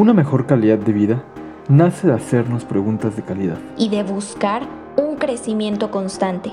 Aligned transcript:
Una 0.00 0.14
mejor 0.14 0.46
calidad 0.46 0.78
de 0.78 0.94
vida 0.94 1.22
nace 1.68 2.06
de 2.06 2.14
hacernos 2.14 2.64
preguntas 2.64 3.16
de 3.16 3.22
calidad. 3.22 3.58
y 3.76 3.90
de 3.90 4.02
buscar 4.02 4.62
un 4.96 5.16
crecimiento 5.16 5.90
constante. 5.90 6.52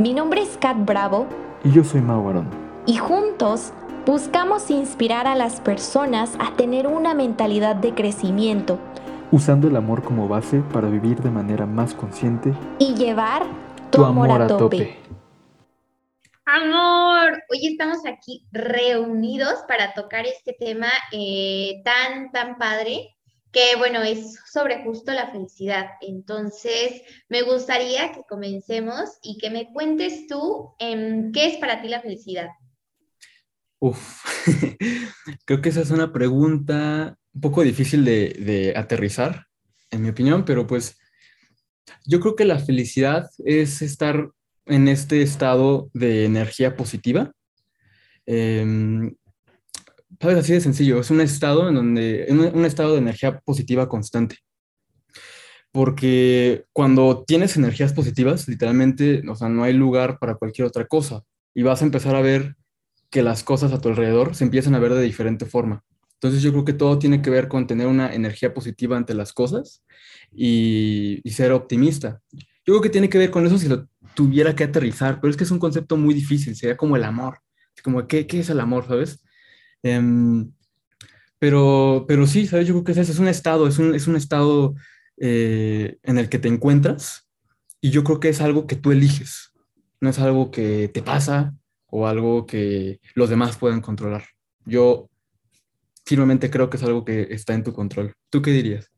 Mi 0.00 0.12
nombre 0.14 0.42
es 0.42 0.58
Kat 0.58 0.84
Bravo 0.84 1.28
Y 1.62 1.70
yo 1.70 1.84
soy 1.84 2.00
Mau 2.00 2.28
Arón. 2.28 2.48
y 2.86 2.96
juntos 2.96 3.72
buscamos 4.04 4.68
inspirar 4.72 5.28
a 5.28 5.36
las 5.36 5.60
personas 5.60 6.32
a 6.40 6.56
tener 6.56 6.88
una 6.88 7.14
mentalidad 7.14 7.76
de 7.76 7.94
crecimiento 7.94 8.80
usando 9.30 9.68
el 9.68 9.76
amor 9.76 10.02
como 10.02 10.26
base 10.26 10.60
para 10.72 10.88
vivir 10.88 11.20
de 11.20 11.30
manera 11.30 11.66
más 11.66 11.94
consciente 11.94 12.52
y 12.80 12.94
llevar 12.94 13.44
tu, 13.90 14.04
amor, 14.04 14.42
a 14.42 14.48
tope. 14.48 14.98
Amor, 16.50 17.42
hoy 17.50 17.66
estamos 17.66 17.98
aquí 18.06 18.48
reunidos 18.52 19.58
para 19.68 19.92
tocar 19.92 20.24
este 20.24 20.56
tema 20.58 20.88
eh, 21.12 21.82
tan, 21.84 22.32
tan 22.32 22.56
padre, 22.56 23.18
que 23.52 23.76
bueno, 23.76 24.02
es 24.02 24.38
sobre 24.50 24.82
justo 24.82 25.12
la 25.12 25.30
felicidad. 25.30 25.88
Entonces, 26.00 27.02
me 27.28 27.42
gustaría 27.42 28.12
que 28.12 28.22
comencemos 28.26 29.10
y 29.22 29.36
que 29.36 29.50
me 29.50 29.70
cuentes 29.74 30.26
tú 30.26 30.70
em, 30.78 31.32
qué 31.32 31.48
es 31.48 31.58
para 31.58 31.82
ti 31.82 31.88
la 31.88 32.00
felicidad. 32.00 32.48
Uf, 33.78 34.24
creo 35.44 35.60
que 35.60 35.68
esa 35.68 35.82
es 35.82 35.90
una 35.90 36.14
pregunta 36.14 37.18
un 37.34 37.40
poco 37.42 37.60
difícil 37.60 38.06
de, 38.06 38.30
de 38.40 38.72
aterrizar, 38.74 39.48
en 39.90 40.00
mi 40.00 40.08
opinión, 40.08 40.46
pero 40.46 40.66
pues 40.66 40.98
yo 42.06 42.20
creo 42.20 42.36
que 42.36 42.46
la 42.46 42.58
felicidad 42.58 43.28
es 43.44 43.82
estar 43.82 44.30
en 44.68 44.88
este 44.88 45.22
estado 45.22 45.90
de 45.94 46.24
energía 46.24 46.76
positiva. 46.76 47.32
Em, 48.26 49.14
¿Sabes? 50.20 50.38
Así 50.38 50.52
de 50.52 50.60
sencillo, 50.60 51.00
es 51.00 51.10
un 51.10 51.20
estado 51.20 51.68
en 51.68 51.74
donde, 51.74 52.26
un 52.30 52.64
estado 52.64 52.92
de 52.92 52.98
energía 52.98 53.38
positiva 53.40 53.88
constante. 53.88 54.38
Porque 55.70 56.64
cuando 56.72 57.24
tienes 57.26 57.56
energías 57.56 57.92
positivas, 57.92 58.48
literalmente, 58.48 59.22
o 59.28 59.36
sea, 59.36 59.48
no 59.48 59.64
hay 59.64 59.74
lugar 59.74 60.18
para 60.18 60.34
cualquier 60.34 60.66
otra 60.66 60.86
cosa 60.86 61.22
y 61.54 61.62
vas 61.62 61.82
a 61.82 61.84
empezar 61.84 62.16
a 62.16 62.22
ver 62.22 62.56
que 63.10 63.22
las 63.22 63.42
cosas 63.42 63.72
a 63.72 63.80
tu 63.80 63.88
alrededor 63.88 64.34
se 64.34 64.44
empiezan 64.44 64.74
a 64.74 64.78
ver 64.78 64.94
de 64.94 65.02
diferente 65.02 65.46
forma. 65.46 65.84
Entonces 66.14 66.42
yo 66.42 66.50
creo 66.52 66.64
que 66.64 66.72
todo 66.72 66.98
tiene 66.98 67.22
que 67.22 67.30
ver 67.30 67.48
con 67.48 67.66
tener 67.66 67.86
una 67.86 68.12
energía 68.12 68.52
positiva 68.52 68.96
ante 68.96 69.14
las 69.14 69.32
cosas 69.32 69.84
y, 70.32 71.20
y 71.22 71.30
ser 71.30 71.52
optimista. 71.52 72.20
Yo 72.32 72.74
creo 72.74 72.80
que 72.80 72.90
tiene 72.90 73.08
que 73.08 73.18
ver 73.18 73.30
con 73.30 73.46
eso 73.46 73.56
si 73.56 73.68
lo 73.68 73.88
tuviera 74.18 74.56
que 74.56 74.64
aterrizar, 74.64 75.20
pero 75.20 75.30
es 75.30 75.36
que 75.36 75.44
es 75.44 75.50
un 75.52 75.60
concepto 75.60 75.96
muy 75.96 76.12
difícil, 76.12 76.56
sería 76.56 76.76
como 76.76 76.96
el 76.96 77.04
amor, 77.04 77.38
como 77.84 78.08
¿qué, 78.08 78.26
qué 78.26 78.40
es 78.40 78.50
el 78.50 78.58
amor, 78.58 78.84
sabes? 78.88 79.22
Em, 79.84 80.50
pero, 81.38 82.04
pero 82.08 82.26
sí, 82.26 82.48
¿sabes? 82.48 82.66
Yo 82.66 82.74
creo 82.74 82.82
que 82.82 82.92
es 82.92 82.98
eso, 82.98 83.12
es 83.12 83.20
un 83.20 83.28
estado, 83.28 83.68
es 83.68 83.78
un, 83.78 83.94
es 83.94 84.08
un 84.08 84.16
estado 84.16 84.74
eh, 85.18 85.98
en 86.02 86.18
el 86.18 86.28
que 86.28 86.40
te 86.40 86.48
encuentras 86.48 87.28
y 87.80 87.90
yo 87.90 88.02
creo 88.02 88.18
que 88.18 88.28
es 88.30 88.40
algo 88.40 88.66
que 88.66 88.74
tú 88.74 88.90
eliges, 88.90 89.52
no 90.00 90.10
es 90.10 90.18
algo 90.18 90.50
que 90.50 90.88
te 90.88 91.00
pasa 91.00 91.54
o 91.86 92.08
algo 92.08 92.44
que 92.44 92.98
los 93.14 93.30
demás 93.30 93.56
pueden 93.56 93.80
controlar. 93.80 94.24
Yo 94.64 95.08
firmemente 96.04 96.50
creo 96.50 96.68
que 96.70 96.78
es 96.78 96.82
algo 96.82 97.04
que 97.04 97.28
está 97.30 97.54
en 97.54 97.62
tu 97.62 97.72
control. 97.72 98.14
¿Tú 98.30 98.42
qué 98.42 98.50
dirías? 98.50 98.90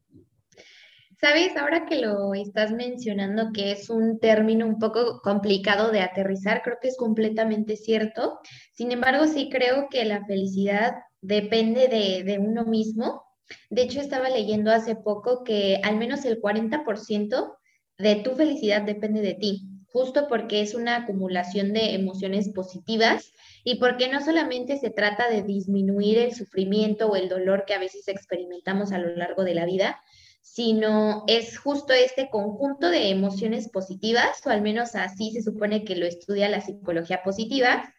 Sabes, 1.20 1.54
ahora 1.58 1.84
que 1.84 1.96
lo 1.96 2.32
estás 2.32 2.72
mencionando, 2.72 3.52
que 3.52 3.72
es 3.72 3.90
un 3.90 4.20
término 4.20 4.66
un 4.66 4.78
poco 4.78 5.20
complicado 5.20 5.90
de 5.90 6.00
aterrizar, 6.00 6.62
creo 6.62 6.78
que 6.80 6.88
es 6.88 6.96
completamente 6.96 7.76
cierto. 7.76 8.38
Sin 8.72 8.90
embargo, 8.90 9.26
sí 9.26 9.50
creo 9.50 9.88
que 9.90 10.06
la 10.06 10.24
felicidad 10.24 10.94
depende 11.20 11.88
de, 11.88 12.24
de 12.24 12.38
uno 12.38 12.64
mismo. 12.64 13.22
De 13.68 13.82
hecho, 13.82 14.00
estaba 14.00 14.30
leyendo 14.30 14.70
hace 14.70 14.96
poco 14.96 15.44
que 15.44 15.78
al 15.84 15.98
menos 15.98 16.24
el 16.24 16.40
40% 16.40 17.54
de 17.98 18.16
tu 18.16 18.34
felicidad 18.34 18.80
depende 18.80 19.20
de 19.20 19.34
ti, 19.34 19.68
justo 19.92 20.26
porque 20.26 20.62
es 20.62 20.74
una 20.74 20.96
acumulación 20.96 21.74
de 21.74 21.94
emociones 21.94 22.48
positivas 22.48 23.30
y 23.62 23.74
porque 23.74 24.08
no 24.08 24.24
solamente 24.24 24.78
se 24.78 24.88
trata 24.88 25.28
de 25.28 25.42
disminuir 25.42 26.16
el 26.16 26.34
sufrimiento 26.34 27.08
o 27.08 27.16
el 27.16 27.28
dolor 27.28 27.66
que 27.66 27.74
a 27.74 27.78
veces 27.78 28.08
experimentamos 28.08 28.90
a 28.92 28.98
lo 28.98 29.14
largo 29.14 29.44
de 29.44 29.52
la 29.52 29.66
vida, 29.66 30.00
sino 30.40 31.24
es 31.26 31.58
justo 31.58 31.92
este 31.92 32.28
conjunto 32.30 32.90
de 32.90 33.10
emociones 33.10 33.68
positivas, 33.68 34.44
o 34.44 34.50
al 34.50 34.62
menos 34.62 34.94
así 34.94 35.30
se 35.32 35.42
supone 35.42 35.84
que 35.84 35.96
lo 35.96 36.06
estudia 36.06 36.48
la 36.48 36.60
psicología 36.60 37.22
positiva, 37.22 37.92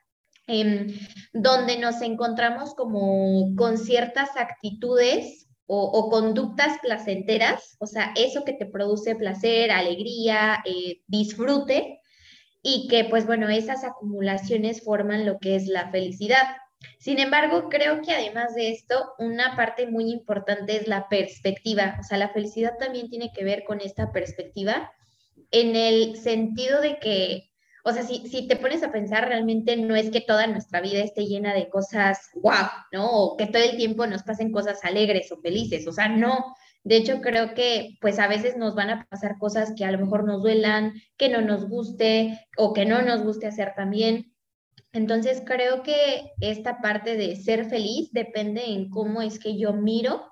em, 0.48 0.88
donde 1.34 1.78
nos 1.78 2.02
encontramos 2.02 2.74
como 2.76 3.56
con 3.56 3.78
ciertas 3.78 4.30
actitudes 4.36 5.48
o, 5.74 6.10
conductas 6.10 6.80
placenteras, 6.82 7.78
o 7.80 7.88
sea, 7.88 8.12
eso 8.18 8.44
que 8.44 8.52
te 8.52 8.66
produce 8.66 9.16
placer, 9.16 9.72
alegría, 9.72 10.62
eh, 10.66 11.02
disfrute, 11.08 12.02
y 12.62 12.88
que 12.88 13.06
pues 13.06 13.26
bueno, 13.26 13.50
esas 13.50 13.84
acumulaciones 13.84 14.84
forman 14.84 15.26
lo 15.26 15.40
que 15.40 15.56
es 15.56 15.68
la 15.68 15.90
felicidad. 15.90 16.44
Sin 17.00 17.20
embargo, 17.20 17.70
creo 17.70 18.02
que 18.02 18.12
además 18.12 18.56
de 18.56 18.72
esto, 18.72 19.14
una 19.18 19.56
parte 19.56 19.88
muy 19.88 20.12
importante 20.12 20.76
es 20.78 20.88
la 20.88 21.10
perspectiva. 21.10 21.98
O 22.00 22.04
sea, 22.04 22.18
la 22.18 22.30
felicidad 22.30 22.78
también 22.80 23.10
tiene 23.10 23.32
que 23.34 23.44
ver 23.44 23.64
con 23.64 23.82
esta 23.82 24.12
perspectiva 24.12 24.92
en 25.52 25.76
el 25.76 26.18
sentido 26.18 26.82
de 26.82 26.98
que, 27.00 27.52
o 27.84 27.92
sea, 27.92 28.04
si, 28.04 28.28
si 28.28 28.48
te 28.48 28.56
pones 28.56 28.84
a 28.84 28.92
pensar, 28.92 29.28
realmente 29.28 29.76
no 29.78 29.96
es 29.96 30.10
que 30.10 30.22
toda 30.22 30.48
nuestra 30.48 30.82
vida 30.82 31.00
esté 31.00 31.26
llena 31.26 31.54
de 31.54 31.70
cosas 31.70 32.30
guau, 32.34 32.68
¿no? 32.92 33.10
O 33.12 33.38
que 33.38 33.48
todo 33.48 33.64
el 33.64 33.78
tiempo 33.78 34.08
nos 34.08 34.24
pasen 34.24 34.52
cosas 34.52 34.84
alegres 34.84 35.32
o 35.32 35.42
felices. 35.42 35.88
O 35.88 35.92
sea, 35.92 36.08
no. 36.08 36.56
De 36.84 36.98
hecho, 36.98 37.22
creo 37.22 37.54
que 37.54 37.98
pues 38.02 38.18
a 38.18 38.28
veces 38.28 38.58
nos 38.58 38.74
van 38.76 38.90
a 38.90 39.06
pasar 39.06 39.38
cosas 39.38 39.74
que 39.78 39.86
a 39.86 39.92
lo 39.92 40.00
mejor 40.00 40.24
nos 40.24 40.42
duelan, 40.42 40.94
que 41.18 41.30
no 41.30 41.42
nos 41.42 41.68
guste 41.70 42.48
o 42.58 42.74
que 42.74 42.86
no 42.86 43.02
nos 43.02 43.24
guste 43.24 43.48
hacer 43.48 43.74
también. 43.76 44.31
Entonces 44.94 45.42
creo 45.46 45.84
que 45.84 46.32
esta 46.42 46.82
parte 46.82 47.16
de 47.16 47.36
ser 47.36 47.66
feliz 47.66 48.12
depende 48.12 48.66
en 48.66 48.90
cómo 48.90 49.22
es 49.22 49.40
que 49.40 49.58
yo 49.58 49.74
miro 49.74 50.32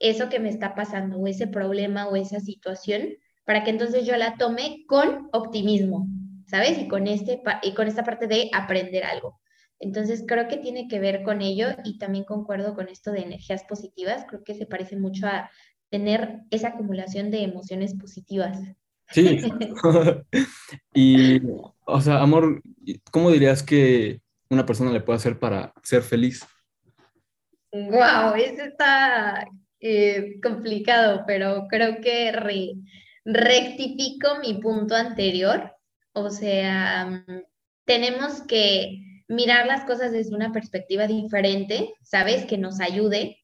eso 0.00 0.28
que 0.28 0.38
me 0.38 0.48
está 0.48 0.74
pasando 0.74 1.18
o 1.18 1.26
ese 1.26 1.46
problema 1.46 2.08
o 2.08 2.16
esa 2.16 2.40
situación 2.40 3.16
para 3.44 3.64
que 3.64 3.70
entonces 3.70 4.06
yo 4.06 4.16
la 4.16 4.36
tome 4.36 4.84
con 4.86 5.28
optimismo, 5.32 6.06
¿sabes? 6.46 6.78
Y 6.78 6.88
con, 6.88 7.06
este, 7.06 7.42
y 7.62 7.74
con 7.74 7.88
esta 7.88 8.04
parte 8.04 8.26
de 8.26 8.50
aprender 8.52 9.04
algo. 9.04 9.40
Entonces 9.80 10.24
creo 10.26 10.48
que 10.48 10.56
tiene 10.56 10.88
que 10.88 10.98
ver 10.98 11.22
con 11.22 11.40
ello 11.40 11.68
y 11.84 11.98
también 11.98 12.24
concuerdo 12.24 12.74
con 12.74 12.88
esto 12.88 13.12
de 13.12 13.20
energías 13.20 13.64
positivas, 13.64 14.24
creo 14.28 14.42
que 14.44 14.54
se 14.54 14.66
parece 14.66 14.96
mucho 14.96 15.26
a 15.26 15.50
tener 15.88 16.40
esa 16.50 16.68
acumulación 16.68 17.30
de 17.30 17.42
emociones 17.42 17.94
positivas. 17.94 18.58
Sí. 19.10 19.40
y, 20.94 21.40
o 21.84 22.00
sea, 22.00 22.20
amor, 22.20 22.62
¿cómo 23.10 23.30
dirías 23.30 23.62
que 23.62 24.20
una 24.50 24.66
persona 24.66 24.92
le 24.92 25.00
puede 25.00 25.16
hacer 25.16 25.38
para 25.38 25.72
ser 25.82 26.02
feliz? 26.02 26.46
Wow, 27.72 28.34
eso 28.36 28.62
está 28.62 29.46
eh, 29.80 30.40
complicado, 30.42 31.24
pero 31.26 31.66
creo 31.68 32.00
que 32.00 32.32
re, 32.32 32.74
rectifico 33.24 34.38
mi 34.40 34.54
punto 34.54 34.94
anterior. 34.94 35.74
O 36.12 36.30
sea, 36.30 37.24
tenemos 37.84 38.42
que 38.42 39.02
mirar 39.28 39.66
las 39.66 39.84
cosas 39.84 40.12
desde 40.12 40.34
una 40.34 40.52
perspectiva 40.52 41.06
diferente, 41.06 41.94
¿sabes? 42.02 42.46
Que 42.46 42.56
nos 42.56 42.80
ayude, 42.80 43.37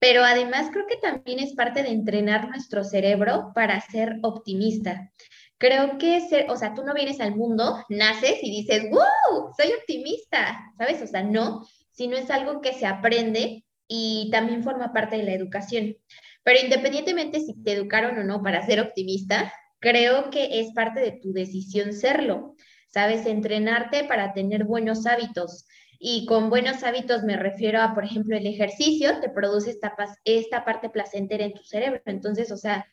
pero 0.00 0.24
además 0.24 0.70
creo 0.72 0.86
que 0.86 0.96
también 0.96 1.38
es 1.38 1.54
parte 1.54 1.82
de 1.82 1.90
entrenar 1.90 2.48
nuestro 2.48 2.82
cerebro 2.82 3.52
para 3.54 3.80
ser 3.80 4.18
optimista. 4.22 5.12
Creo 5.58 5.98
que, 5.98 6.22
ser, 6.22 6.50
o 6.50 6.56
sea, 6.56 6.72
tú 6.72 6.82
no 6.84 6.94
vienes 6.94 7.20
al 7.20 7.36
mundo, 7.36 7.84
naces 7.90 8.38
y 8.42 8.50
dices, 8.50 8.84
¡wow! 8.90 9.52
Soy 9.56 9.72
optimista, 9.78 10.58
¿sabes? 10.78 11.02
O 11.02 11.06
sea, 11.06 11.22
no, 11.22 11.66
sino 11.92 12.16
es 12.16 12.30
algo 12.30 12.62
que 12.62 12.72
se 12.72 12.86
aprende 12.86 13.66
y 13.86 14.30
también 14.32 14.64
forma 14.64 14.94
parte 14.94 15.18
de 15.18 15.24
la 15.24 15.34
educación. 15.34 15.96
Pero 16.44 16.60
independientemente 16.64 17.40
si 17.40 17.62
te 17.62 17.72
educaron 17.72 18.18
o 18.18 18.24
no 18.24 18.42
para 18.42 18.64
ser 18.64 18.80
optimista, 18.80 19.52
creo 19.80 20.30
que 20.30 20.60
es 20.60 20.72
parte 20.72 21.00
de 21.00 21.12
tu 21.12 21.34
decisión 21.34 21.92
serlo. 21.92 22.54
¿Sabes? 22.88 23.26
Entrenarte 23.26 24.04
para 24.04 24.32
tener 24.32 24.64
buenos 24.64 25.06
hábitos. 25.06 25.66
Y 26.02 26.24
con 26.24 26.48
buenos 26.48 26.82
hábitos 26.82 27.24
me 27.24 27.36
refiero 27.36 27.82
a, 27.82 27.94
por 27.94 28.06
ejemplo, 28.06 28.34
el 28.34 28.46
ejercicio 28.46 29.20
te 29.20 29.28
produce 29.28 29.68
esta, 29.70 29.94
esta 30.24 30.64
parte 30.64 30.88
placentera 30.88 31.44
en 31.44 31.52
tu 31.52 31.62
cerebro. 31.62 32.00
Entonces, 32.06 32.50
o 32.50 32.56
sea, 32.56 32.86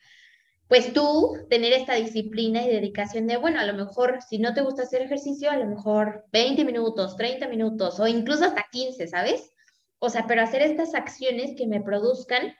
pues 0.68 0.92
tú 0.92 1.34
tener 1.48 1.72
esta 1.72 1.94
disciplina 1.94 2.62
y 2.62 2.68
dedicación 2.68 3.26
de, 3.26 3.38
bueno, 3.38 3.60
a 3.60 3.64
lo 3.64 3.72
mejor 3.72 4.18
si 4.20 4.38
no 4.38 4.52
te 4.52 4.60
gusta 4.60 4.82
hacer 4.82 5.00
ejercicio, 5.00 5.50
a 5.50 5.56
lo 5.56 5.64
mejor 5.64 6.26
20 6.32 6.66
minutos, 6.66 7.16
30 7.16 7.48
minutos 7.48 7.98
o 7.98 8.06
incluso 8.06 8.44
hasta 8.44 8.66
15, 8.70 9.08
¿sabes? 9.08 9.54
O 9.98 10.10
sea, 10.10 10.26
pero 10.28 10.42
hacer 10.42 10.60
estas 10.60 10.94
acciones 10.94 11.56
que 11.56 11.66
me 11.66 11.80
produzcan 11.80 12.54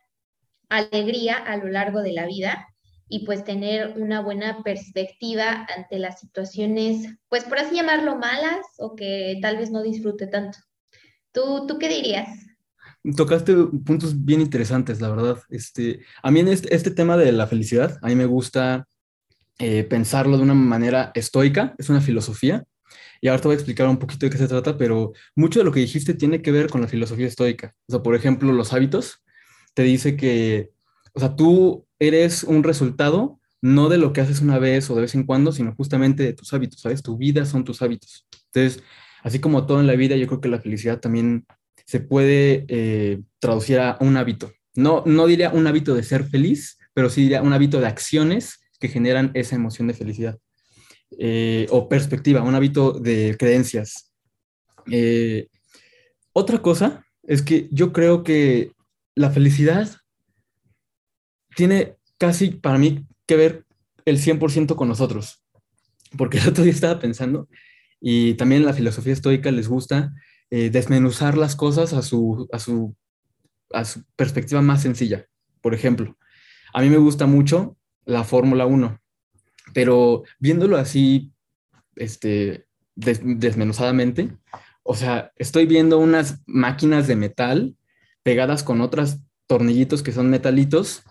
alegría 0.71 1.37
a 1.37 1.59
lo 1.59 1.69
largo 1.69 2.01
de 2.01 2.13
la 2.13 2.25
vida 2.25 2.68
y 3.09 3.25
pues 3.25 3.45
tener 3.45 3.95
una 3.97 4.21
buena 4.21 4.63
perspectiva 4.63 5.67
ante 5.77 5.99
las 5.99 6.21
situaciones, 6.21 7.09
pues 7.29 7.45
por 7.45 7.59
así 7.59 7.77
llamarlo, 7.77 8.17
malas 8.17 8.67
o 8.79 8.95
que 8.95 9.39
tal 9.41 9.57
vez 9.57 9.71
no 9.71 9.83
disfrute 9.83 10.27
tanto. 10.27 10.59
¿Tú, 11.33 11.67
tú 11.67 11.79
qué 11.79 11.89
dirías? 11.89 12.29
tocaste 13.17 13.55
puntos 13.85 14.25
bien 14.25 14.41
interesantes, 14.41 15.01
la 15.01 15.09
verdad. 15.09 15.39
Este, 15.49 16.01
a 16.23 16.31
mí 16.31 16.41
este, 16.41 16.75
este 16.75 16.91
tema 16.91 17.17
de 17.17 17.33
la 17.33 17.47
felicidad, 17.47 17.99
a 18.03 18.09
mí 18.09 18.15
me 18.15 18.27
gusta 18.27 18.87
eh, 19.59 19.85
pensarlo 19.85 20.37
de 20.37 20.43
una 20.43 20.55
manera 20.55 21.11
estoica, 21.15 21.75
es 21.79 21.89
una 21.89 22.01
filosofía. 22.01 22.65
Y 23.21 23.29
ahora 23.29 23.41
te 23.41 23.49
voy 23.49 23.55
a 23.55 23.59
explicar 23.59 23.89
un 23.89 23.99
poquito 23.99 24.27
de 24.27 24.31
qué 24.31 24.39
se 24.39 24.49
trata, 24.49 24.79
pero 24.79 25.13
mucho 25.35 25.59
de 25.59 25.65
lo 25.65 25.73
que 25.73 25.81
dijiste 25.81 26.15
tiene 26.15 26.41
que 26.41 26.53
ver 26.53 26.71
con 26.71 26.81
la 26.81 26.89
filosofía 26.89 27.27
estoica. 27.27 27.75
O 27.89 27.93
sea, 27.93 28.03
por 28.03 28.15
ejemplo, 28.15 28.53
los 28.53 28.73
hábitos, 28.73 29.25
te 29.75 29.83
dice 29.83 30.17
que, 30.17 30.71
o 31.19 31.21
sea, 31.21 31.35
tú 31.35 31.85
eres 31.99 32.45
un 32.45 32.63
resultado 32.63 33.41
no 33.61 33.89
de 33.89 33.99
lo 33.99 34.13
que 34.13 34.21
haces 34.21 34.41
una 34.41 34.61
vez 34.61 34.89
o 34.89 34.95
de 34.95 35.01
vez 35.01 35.17
en 35.17 35.25
cuando, 35.25 35.51
sino 35.51 35.75
justamente 35.75 36.23
de 36.23 36.33
tus 36.33 36.55
hábitos, 36.55 36.81
¿sabes? 36.81 37.03
Tu 37.03 37.17
vida 37.17 37.45
son 37.45 37.65
tus 37.65 37.83
hábitos. 37.83 38.25
Entonces, 38.55 38.85
así 39.25 39.41
como 39.41 39.67
todo 39.67 39.81
en 39.81 39.89
la 39.89 39.97
vida, 39.97 40.15
yo 40.15 40.29
creo 40.29 40.41
que 40.41 40.49
la 40.49 40.61
felicidad 40.61 41.01
también 41.01 41.45
se 41.87 41.99
puede 41.99 42.67
eh, 42.69 43.21
traducir 43.41 43.81
a 43.81 43.99
un 44.01 44.17
hábito. 44.17 44.53
No, 44.77 45.03
no 45.07 45.27
diría 45.27 45.51
un 45.51 45.67
hábito 45.67 45.93
de 45.97 46.05
ser 46.05 46.23
feliz, 46.23 46.79
pero 46.95 47.11
sí 47.11 47.23
diría 47.23 47.43
un 47.43 47.53
hábito 47.53 47.81
de 47.81 47.89
acciones 47.89 48.61
que 48.79 48.87
generan 48.87 49.33
esa 49.35 49.57
emoción 49.57 49.89
de 49.89 49.95
felicidad. 49.95 50.39
Eh, 51.19 51.67
o 51.71 51.89
perspectiva, 51.89 52.43
un 52.43 52.55
hábito 52.55 52.93
de 52.93 53.35
creencias. 53.37 54.13
Eh, 54.89 55.49
otra 56.33 56.63
cosa 56.63 57.05
es 57.25 57.43
que 57.43 57.69
yo 57.73 57.93
creo 57.93 58.23
que 58.23 58.71
la 59.17 59.31
felicidad 59.31 59.99
tiene 61.59 61.97
casi 62.19 62.51
para 62.51 62.79
mí 62.79 63.05
que 63.27 63.35
ver 63.35 63.65
el 64.05 64.19
100% 64.19 64.77
con 64.77 64.87
nosotros. 64.87 65.43
Porque 66.17 66.39
el 66.39 66.49
otro 66.49 66.63
día 66.63 66.73
estaba 66.73 67.01
pensando, 67.01 67.49
y 68.01 68.35
también 68.35 68.65
la 68.65 68.75
filosofía 68.75 69.13
estoica 69.13 69.51
les 69.51 69.67
gusta 69.67 70.15
eh, 70.51 70.71
desmenuzar 70.71 71.37
las 71.37 71.57
cosas 71.57 71.95
a 71.95 72.03
su, 72.03 72.49
a, 72.53 72.61
su, 72.61 72.95
a 73.73 73.85
su 73.85 74.05
perspectiva 74.15 74.63
más 74.63 74.83
sencilla. 74.83 75.27
Por 75.61 75.75
ejemplo, 75.75 76.17
a 76.73 76.81
mí 76.81 76.91
me 76.91 76.97
gusta 76.97 77.27
mucho 77.27 77.77
la 78.05 78.23
Fórmula 78.23 78.65
1, 78.65 79.01
pero 79.75 80.23
viéndolo 80.39 80.77
así, 80.77 81.33
este, 81.97 82.69
desmenuzadamente, 82.95 84.31
o 84.85 84.95
sea, 84.95 85.33
estoy 85.35 85.67
viendo 85.67 85.99
unas 85.99 86.41
máquinas 86.47 87.09
de 87.09 87.17
metal 87.17 87.77
pegadas 88.23 88.63
con 88.63 88.81
otros 88.81 89.19
tornillitos 89.49 90.05
que 90.05 90.13
son 90.13 90.31
metalitos, 90.31 91.03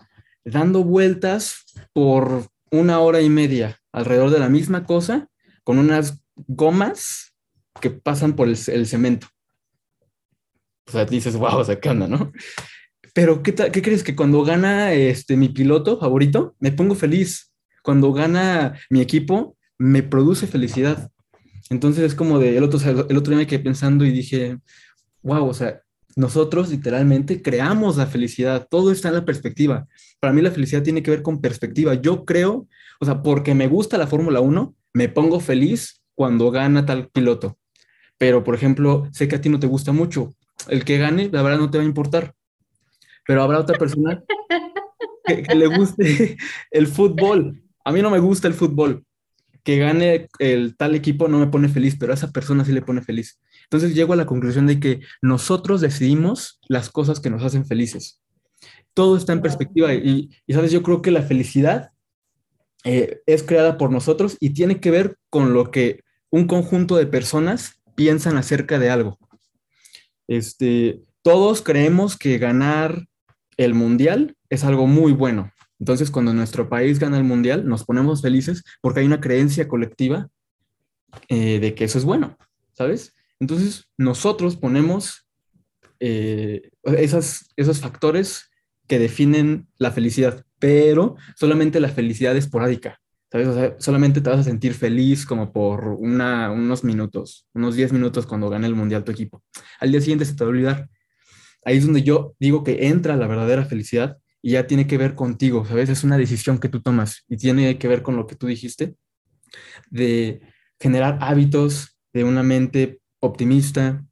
dando 0.50 0.84
vueltas 0.84 1.64
por 1.92 2.46
una 2.70 3.00
hora 3.00 3.20
y 3.20 3.28
media 3.28 3.78
alrededor 3.92 4.30
de 4.30 4.38
la 4.38 4.48
misma 4.48 4.84
cosa, 4.84 5.28
con 5.64 5.78
unas 5.78 6.20
gomas 6.36 7.34
que 7.80 7.90
pasan 7.90 8.34
por 8.34 8.48
el, 8.48 8.56
cemento. 8.56 9.26
O 10.86 10.92
sea, 10.92 11.04
dices, 11.04 11.36
wow, 11.36 11.58
o 11.58 11.64
sea, 11.64 11.78
¿qué 11.78 11.92
no? 11.94 12.32
Pero, 13.14 13.42
¿qué, 13.42 13.54
¿qué 13.54 13.82
crees? 13.82 14.02
Que 14.02 14.16
cuando 14.16 14.42
gana 14.44 14.92
este, 14.92 15.36
mi 15.36 15.48
piloto 15.48 15.98
favorito, 15.98 16.54
me 16.60 16.72
pongo 16.72 16.94
feliz. 16.94 17.52
Cuando 17.82 18.12
gana 18.12 18.78
mi 18.90 19.00
equipo, 19.00 19.56
me 19.78 20.02
produce 20.02 20.46
felicidad. 20.46 21.10
Entonces 21.70 22.04
es 22.04 22.14
como 22.14 22.38
de, 22.38 22.56
el 22.56 22.64
otro, 22.64 22.80
el 23.08 23.16
otro 23.16 23.30
día 23.30 23.38
me 23.38 23.46
quedé 23.46 23.58
pensando 23.58 24.04
y 24.04 24.10
dije, 24.10 24.58
wow, 25.22 25.46
o 25.46 25.54
sea, 25.54 25.82
nosotros 26.16 26.70
literalmente 26.70 27.42
creamos 27.42 27.96
la 27.96 28.06
felicidad, 28.06 28.66
todo 28.68 28.90
está 28.90 29.08
en 29.08 29.14
la 29.14 29.24
perspectiva. 29.24 29.86
Para 30.20 30.32
mí 30.32 30.42
la 30.42 30.50
felicidad 30.50 30.82
tiene 30.82 31.02
que 31.02 31.10
ver 31.10 31.22
con 31.22 31.40
perspectiva. 31.40 31.94
Yo 31.94 32.24
creo, 32.24 32.66
o 33.00 33.04
sea, 33.04 33.22
porque 33.22 33.54
me 33.54 33.68
gusta 33.68 33.98
la 33.98 34.06
Fórmula 34.06 34.40
1, 34.40 34.74
me 34.94 35.08
pongo 35.08 35.40
feliz 35.40 36.02
cuando 36.14 36.50
gana 36.50 36.84
tal 36.84 37.08
piloto. 37.08 37.58
Pero, 38.18 38.42
por 38.42 38.54
ejemplo, 38.54 39.08
sé 39.12 39.28
que 39.28 39.36
a 39.36 39.40
ti 39.40 39.48
no 39.48 39.60
te 39.60 39.68
gusta 39.68 39.92
mucho. 39.92 40.34
El 40.68 40.84
que 40.84 40.98
gane, 40.98 41.30
la 41.32 41.42
verdad, 41.42 41.58
no 41.58 41.70
te 41.70 41.78
va 41.78 41.84
a 41.84 41.86
importar. 41.86 42.34
Pero 43.26 43.42
habrá 43.42 43.60
otra 43.60 43.78
persona 43.78 44.24
que, 45.24 45.54
le 45.54 45.66
guste 45.68 46.36
el 46.70 46.86
fútbol. 46.88 47.62
A 47.84 47.92
mí 47.92 48.02
no 48.02 48.10
me 48.10 48.18
gusta 48.18 48.48
el 48.48 48.54
fútbol. 48.54 49.04
Que 49.62 49.78
gane 49.78 50.28
el 50.38 50.76
tal 50.76 50.94
equipo 50.94 51.28
no 51.28 51.38
me 51.38 51.46
pone 51.46 51.68
feliz, 51.68 51.96
pero 51.98 52.12
a 52.12 52.14
esa 52.14 52.32
persona 52.32 52.64
sí 52.64 52.72
le 52.72 52.82
pone 52.82 53.02
feliz. 53.02 53.38
Entonces 53.70 53.94
llego 53.94 54.14
a 54.14 54.16
la 54.16 54.24
conclusión 54.24 54.66
de 54.66 54.80
que 54.80 55.00
nosotros 55.20 55.82
decidimos 55.82 56.58
las 56.68 56.88
cosas 56.88 57.20
que 57.20 57.28
nos 57.28 57.42
hacen 57.42 57.66
felices. 57.66 58.22
Todo 58.94 59.16
está 59.16 59.34
en 59.34 59.42
perspectiva 59.42 59.92
y, 59.92 60.30
sabes, 60.48 60.72
yo 60.72 60.82
creo 60.82 61.02
que 61.02 61.10
la 61.10 61.22
felicidad 61.22 61.90
eh, 62.84 63.20
es 63.26 63.42
creada 63.42 63.76
por 63.76 63.90
nosotros 63.90 64.38
y 64.40 64.50
tiene 64.50 64.80
que 64.80 64.90
ver 64.90 65.18
con 65.28 65.52
lo 65.52 65.70
que 65.70 66.02
un 66.30 66.46
conjunto 66.46 66.96
de 66.96 67.06
personas 67.06 67.82
piensan 67.94 68.38
acerca 68.38 68.78
de 68.78 68.88
algo. 68.88 69.18
Este, 70.28 71.02
todos 71.22 71.60
creemos 71.60 72.16
que 72.16 72.38
ganar 72.38 73.06
el 73.58 73.74
mundial 73.74 74.34
es 74.48 74.64
algo 74.64 74.86
muy 74.86 75.12
bueno. 75.12 75.52
Entonces, 75.78 76.10
cuando 76.10 76.32
nuestro 76.32 76.70
país 76.70 76.98
gana 76.98 77.18
el 77.18 77.24
mundial, 77.24 77.68
nos 77.68 77.84
ponemos 77.84 78.22
felices 78.22 78.64
porque 78.80 79.00
hay 79.00 79.06
una 79.06 79.20
creencia 79.20 79.68
colectiva 79.68 80.28
eh, 81.28 81.60
de 81.60 81.74
que 81.74 81.84
eso 81.84 81.98
es 81.98 82.04
bueno, 82.04 82.36
¿sabes? 82.72 83.14
Entonces, 83.40 83.88
nosotros 83.96 84.56
ponemos 84.56 85.28
eh, 86.00 86.70
esas, 86.84 87.48
esos 87.56 87.80
factores 87.80 88.50
que 88.86 88.98
definen 88.98 89.68
la 89.78 89.92
felicidad, 89.92 90.44
pero 90.58 91.16
solamente 91.36 91.80
la 91.80 91.88
felicidad 91.88 92.36
esporádica. 92.36 93.00
¿sabes? 93.30 93.74
solamente 93.78 94.20
te 94.20 94.30
vas 94.30 94.40
a 94.40 94.44
sentir 94.44 94.74
feliz 94.74 95.26
como 95.26 95.52
por 95.52 95.84
unos 95.88 96.84
minutos, 96.84 97.46
unos 97.52 97.76
10 97.76 97.92
minutos 97.92 98.26
cuando 98.26 98.48
gane 98.48 98.66
el 98.66 98.74
mundial 98.74 99.04
tu 99.04 99.12
equipo. 99.12 99.42
Al 99.80 99.90
día 99.90 100.00
siguiente 100.00 100.24
se 100.24 100.34
te 100.34 100.44
va 100.44 100.48
a 100.48 100.50
olvidar. 100.50 100.88
Ahí 101.64 101.76
es 101.76 101.84
donde 101.84 102.02
yo 102.02 102.34
digo 102.38 102.64
que 102.64 102.86
entra 102.86 103.16
la 103.16 103.26
verdadera 103.26 103.64
felicidad 103.64 104.16
y 104.40 104.52
ya 104.52 104.66
tiene 104.66 104.86
que 104.86 104.96
ver 104.96 105.14
contigo, 105.14 105.66
¿sabes? 105.66 105.90
Es 105.90 106.04
una 106.04 106.16
decisión 106.16 106.58
que 106.58 106.68
tú 106.68 106.80
tomas 106.80 107.24
y 107.28 107.36
tiene 107.36 107.78
que 107.78 107.88
ver 107.88 108.02
con 108.02 108.16
lo 108.16 108.26
que 108.26 108.36
tú 108.36 108.46
dijiste, 108.46 108.94
de 109.90 110.40
generar 110.80 111.18
hábitos 111.20 111.98
de 112.12 112.24
una 112.24 112.42
mente 112.42 113.00
optimista, 113.20 114.04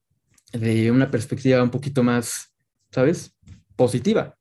de 0.52 0.90
una 0.90 1.10
perspectiva 1.10 1.62
un 1.62 1.70
poquito 1.70 2.02
más, 2.02 2.54
¿sabes? 2.90 3.34
Positiva. 3.76 4.36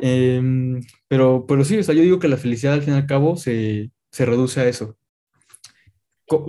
Em, 0.00 0.80
pero, 1.08 1.46
pero 1.46 1.64
sí, 1.64 1.78
o 1.78 1.82
sea, 1.82 1.94
yo 1.94 2.02
digo 2.02 2.18
que 2.18 2.28
la 2.28 2.36
felicidad 2.36 2.74
al 2.74 2.82
fin 2.82 2.94
y 2.94 2.96
al 2.96 3.06
cabo 3.06 3.36
se, 3.36 3.90
se 4.10 4.26
reduce 4.26 4.60
a 4.60 4.68
eso. 4.68 4.96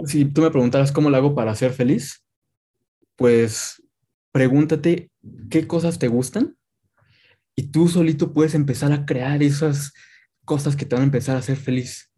Si 0.05 0.25
tú 0.25 0.41
me 0.41 0.51
preguntaras 0.51 0.91
cómo 0.91 1.09
lo 1.09 1.17
hago 1.17 1.35
para 1.35 1.55
ser 1.55 1.71
feliz, 1.71 2.23
pues 3.15 3.81
pregúntate 4.31 5.11
qué 5.49 5.67
cosas 5.67 5.99
te 5.99 6.07
gustan 6.07 6.57
y 7.55 7.71
tú 7.71 7.87
solito 7.87 8.33
puedes 8.33 8.55
empezar 8.55 8.91
a 8.91 9.05
crear 9.05 9.43
esas 9.43 9.93
cosas 10.45 10.75
que 10.75 10.85
te 10.85 10.95
van 10.95 11.03
a 11.03 11.05
empezar 11.05 11.35
a 11.35 11.39
hacer 11.39 11.57
feliz. 11.57 12.11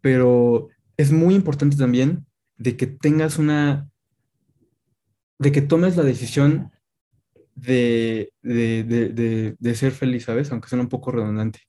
Pero 0.00 0.68
es 0.96 1.12
muy 1.12 1.34
importante 1.34 1.76
también 1.76 2.26
de 2.56 2.76
que 2.76 2.86
tengas 2.86 3.38
una, 3.38 3.88
de 5.38 5.52
que 5.52 5.62
tomes 5.62 5.96
la 5.96 6.02
decisión 6.02 6.72
de, 7.54 8.32
de, 8.42 9.74
ser 9.74 9.92
feliz, 9.92 10.24
¿sabes? 10.24 10.50
Aunque 10.50 10.68
suena 10.68 10.84
un 10.84 10.88
poco 10.88 11.10
redundante. 11.10 11.60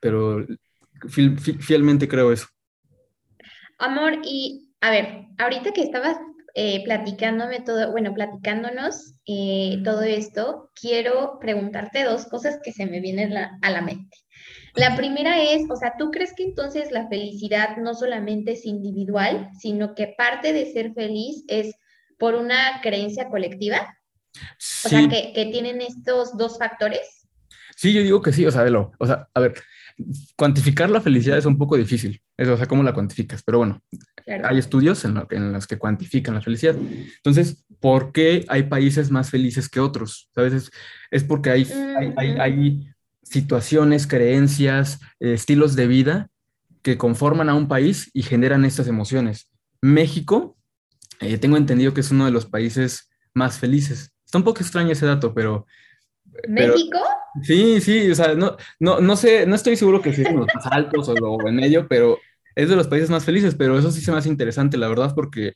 Pero 0.00 0.46
fielmente 1.08 2.08
creo 2.08 2.32
eso. 2.32 2.46
Amor, 3.78 4.18
y 4.24 4.74
a 4.80 4.90
ver, 4.90 5.26
ahorita 5.38 5.72
que 5.72 5.82
estabas 5.82 6.16
eh, 6.54 6.84
platicándome 6.84 7.60
todo, 7.60 7.90
bueno, 7.90 8.12
platicándonos 8.14 9.14
eh, 9.26 9.80
todo 9.84 10.02
esto, 10.02 10.70
quiero 10.80 11.38
preguntarte 11.40 12.04
dos 12.04 12.26
cosas 12.26 12.60
que 12.62 12.72
se 12.72 12.86
me 12.86 13.00
vienen 13.00 13.36
a 13.36 13.70
la 13.70 13.80
mente. 13.80 14.16
La 14.74 14.96
primera 14.96 15.42
es, 15.42 15.68
o 15.70 15.76
sea, 15.76 15.94
¿tú 15.98 16.10
crees 16.10 16.32
que 16.34 16.44
entonces 16.44 16.90
la 16.92 17.06
felicidad 17.08 17.76
no 17.76 17.94
solamente 17.94 18.52
es 18.52 18.64
individual, 18.64 19.50
sino 19.58 19.94
que 19.94 20.14
parte 20.16 20.54
de 20.54 20.72
ser 20.72 20.94
feliz 20.94 21.44
es 21.48 21.74
por 22.22 22.36
una 22.36 22.80
creencia 22.80 23.28
colectiva? 23.28 23.98
O 24.84 24.88
sea, 24.88 25.08
que, 25.08 25.48
tienen 25.50 25.80
estos 25.80 26.36
dos 26.36 26.56
factores. 26.56 27.26
Sí, 27.74 27.92
yo 27.92 28.00
digo 28.00 28.22
que 28.22 28.32
sí, 28.32 28.46
o 28.46 28.50
sea, 28.52 28.64
lo, 28.66 28.92
o 29.00 29.06
sea, 29.08 29.26
a 29.34 29.40
ver, 29.40 29.54
cuantificar 30.36 30.88
la 30.88 31.00
felicidad 31.00 31.36
es 31.36 31.46
un 31.46 31.58
poco 31.58 31.76
difícil, 31.76 32.22
eso, 32.36 32.52
o 32.52 32.56
sea, 32.56 32.66
¿cómo 32.66 32.84
la 32.84 32.94
cuantificas? 32.94 33.42
Pero 33.42 33.58
bueno, 33.58 33.82
hay 34.44 34.56
estudios 34.56 35.04
en, 35.04 35.52
los 35.52 35.66
que 35.66 35.78
cuantifican 35.78 36.36
la 36.36 36.42
felicidad. 36.42 36.76
Entonces, 36.76 37.64
¿por 37.80 38.12
qué 38.12 38.44
hay 38.46 38.62
países 38.62 39.10
más 39.10 39.28
felices 39.28 39.68
que 39.68 39.80
otros? 39.80 40.30
¿Sabes? 40.32 40.70
Es, 41.10 41.24
porque 41.24 41.50
hay, 41.50 41.66
hay, 42.38 42.88
situaciones, 43.24 44.06
creencias, 44.06 45.00
eh, 45.18 45.32
estilos 45.32 45.74
de 45.74 45.88
vida 45.88 46.30
que 46.82 46.96
conforman 46.96 47.48
a 47.48 47.54
un 47.54 47.66
país 47.66 48.12
y 48.14 48.22
generan 48.22 48.64
estas 48.64 48.86
emociones. 48.86 49.48
México, 49.80 50.56
eh, 51.22 51.38
tengo 51.38 51.56
entendido 51.56 51.94
que 51.94 52.00
es 52.00 52.10
uno 52.10 52.24
de 52.24 52.30
los 52.30 52.46
países 52.46 53.10
más 53.34 53.58
felices. 53.58 54.12
Está 54.24 54.38
un 54.38 54.44
poco 54.44 54.60
extraño 54.60 54.92
ese 54.92 55.06
dato, 55.06 55.32
pero... 55.34 55.66
¿México? 56.48 56.98
sí, 57.42 57.80
sí, 57.80 58.10
o 58.10 58.14
sea, 58.14 58.34
no, 58.34 58.56
no, 58.80 59.00
no 59.00 59.16
sé, 59.16 59.46
no 59.46 59.54
estoy 59.54 59.76
seguro 59.76 60.00
que 60.00 60.12
sean 60.12 60.36
los 60.36 60.46
más 60.54 60.66
altos 60.66 61.08
o, 61.08 61.46
en 61.46 61.56
medio, 61.56 61.86
pero 61.88 62.18
es 62.54 62.68
de 62.68 62.76
los 62.76 62.88
países 62.88 63.10
más 63.10 63.24
felices, 63.24 63.54
pero 63.54 63.78
eso 63.78 63.90
sí 63.90 64.00
se 64.00 64.10
me 64.10 64.18
hace 64.18 64.28
interesante, 64.28 64.76
la 64.78 64.88
verdad, 64.88 65.14
porque 65.14 65.54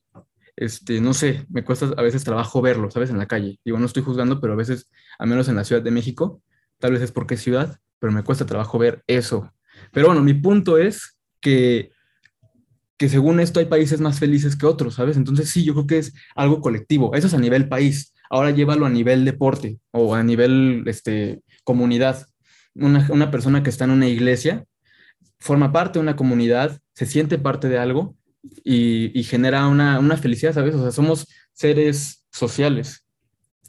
este, 0.56 1.00
no 1.00 1.14
sé, 1.14 1.46
me 1.50 1.64
cuesta 1.64 1.92
a 1.96 2.02
veces 2.02 2.24
trabajo 2.24 2.62
verlo, 2.62 2.90
¿sabes? 2.90 3.10
En 3.10 3.18
la 3.18 3.26
calle. 3.26 3.58
Digo, 3.64 3.78
no 3.78 3.86
estoy 3.86 4.02
juzgando, 4.02 4.40
pero 4.40 4.54
a 4.54 4.56
veces, 4.56 4.90
al 5.18 5.28
menos 5.28 5.48
en 5.48 5.56
la 5.56 5.64
Ciudad 5.64 5.82
de 5.82 5.90
México, 5.90 6.42
tal 6.78 6.92
vez 6.92 7.02
es 7.02 7.12
porque 7.12 7.34
es 7.34 7.42
ciudad, 7.42 7.78
pero 7.98 8.12
me 8.12 8.24
cuesta 8.24 8.46
trabajo 8.46 8.78
ver 8.78 9.02
eso. 9.06 9.52
Pero 9.92 10.06
bueno, 10.06 10.22
mi 10.22 10.34
punto 10.34 10.78
es 10.78 11.18
que, 11.40 11.90
que 12.98 13.08
según 13.08 13.40
esto 13.40 13.60
hay 13.60 13.66
países 13.66 14.00
más 14.00 14.18
felices 14.18 14.56
que 14.56 14.66
otros, 14.66 14.94
¿sabes? 14.94 15.16
Entonces 15.16 15.50
sí, 15.50 15.64
yo 15.64 15.74
creo 15.74 15.86
que 15.86 15.98
es 15.98 16.14
algo 16.34 16.60
colectivo. 16.60 17.14
Eso 17.14 17.26
es 17.26 17.34
a 17.34 17.38
nivel 17.38 17.68
país. 17.68 18.14
Ahora 18.30 18.50
llévalo 18.50 18.86
a 18.86 18.90
nivel 18.90 19.24
deporte 19.24 19.78
o 19.90 20.14
a 20.14 20.22
nivel 20.22 20.82
este, 20.86 21.42
comunidad. 21.64 22.26
Una, 22.74 23.06
una 23.10 23.30
persona 23.30 23.62
que 23.62 23.70
está 23.70 23.84
en 23.84 23.90
una 23.90 24.08
iglesia 24.08 24.64
forma 25.38 25.72
parte 25.72 25.98
de 25.98 26.02
una 26.02 26.16
comunidad, 26.16 26.80
se 26.94 27.06
siente 27.06 27.38
parte 27.38 27.68
de 27.68 27.78
algo 27.78 28.16
y, 28.64 29.22
genera 29.24 29.66
una, 29.66 29.98
una, 29.98 30.16
felicidad, 30.16 30.54
¿sabes? 30.54 30.74
O 30.74 30.82
sea, 30.82 30.92
somos 30.92 31.26
seres 31.52 32.24
sociales. 32.30 33.04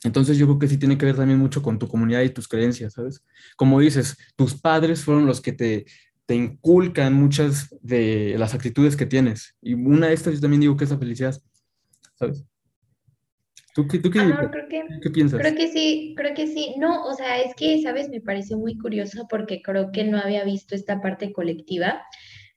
Entonces 0.04 0.38
yo 0.38 0.46
creo 0.46 0.60
que 0.60 0.68
sí 0.68 0.78
tiene 0.78 0.98
que 0.98 1.06
ver 1.06 1.16
también 1.16 1.40
mucho 1.40 1.62
con 1.62 1.80
tu 1.80 1.88
comunidad 1.88 2.22
y 2.22 2.30
tus 2.30 2.48
creencias, 2.48 2.94
¿sabes? 2.94 3.24
Como 3.56 3.80
dices, 3.80 4.16
tus 4.36 4.54
padres 4.60 5.04
fueron 5.04 5.26
los 5.26 5.42
que 5.42 5.54
te, 5.54 5.86
te 6.28 6.36
inculcan 6.36 7.14
muchas 7.14 7.74
de 7.82 8.36
las 8.38 8.54
actitudes 8.54 8.96
que 8.98 9.06
tienes. 9.06 9.56
Y 9.62 9.74
una 9.74 10.08
de 10.08 10.14
estas 10.14 10.36
yo 10.36 10.42
también 10.42 10.62
digo 10.62 10.76
que 10.76 10.84
es 10.84 10.92
la 10.92 11.00
felicidad, 11.00 11.42
¿sabes? 12.16 12.46
¿Tú, 13.74 13.88
qué, 13.88 14.02
qué, 14.02 14.10
piensas? 15.10 15.40
Creo 15.40 15.56
que 15.56 15.68
sí, 15.70 16.14
creo 16.18 16.34
que 16.34 16.48
sí. 16.48 16.76
No, 16.78 17.06
o 17.06 17.14
sea, 17.14 17.40
es 17.40 17.56
que, 17.56 17.82
¿sabes? 17.82 18.10
Me 18.10 18.22
pareció 18.22 18.58
muy 18.58 18.78
curioso 18.78 19.26
porque 19.30 19.62
creo 19.62 19.92
que 19.92 20.04
no 20.04 20.18
había 20.18 20.44
visto 20.44 20.76
esta 20.76 21.00
parte 21.00 21.32
colectiva, 21.32 22.02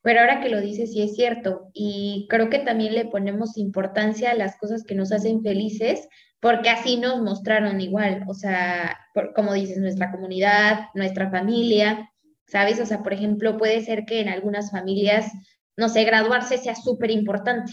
pero 0.02 0.20
ahora 0.20 0.40
que 0.40 0.48
lo 0.48 0.60
dices 0.60 0.92
sí 0.92 1.02
es 1.02 1.14
cierto. 1.14 1.70
Y 1.72 2.26
creo 2.28 2.50
que 2.50 2.58
también 2.58 2.94
le 2.94 3.04
ponemos 3.04 3.56
importancia 3.56 4.30
a 4.30 4.34
las 4.34 4.56
cosas 4.56 4.82
que 4.82 4.94
nos 4.94 5.12
hacen 5.12 5.42
felices 5.42 6.08
porque 6.40 6.70
así 6.70 6.96
nos 6.96 7.20
mostraron 7.20 7.80
igual, 7.80 8.24
o 8.26 8.34
sea, 8.34 8.98
como 9.36 9.52
dices, 9.52 9.76
nuestra 9.76 10.10
comunidad, 10.10 10.86
nuestra 10.94 11.30
familia, 11.30 12.10
¿sabes? 12.50 12.80
O 12.80 12.86
sea, 12.86 13.02
por 13.02 13.12
ejemplo, 13.12 13.56
puede 13.56 13.82
ser 13.84 14.04
que 14.04 14.20
en 14.20 14.28
algunas 14.28 14.70
familias, 14.70 15.30
no 15.76 15.88
sé, 15.88 16.04
graduarse 16.04 16.58
sea 16.58 16.74
súper 16.74 17.10
importante 17.10 17.72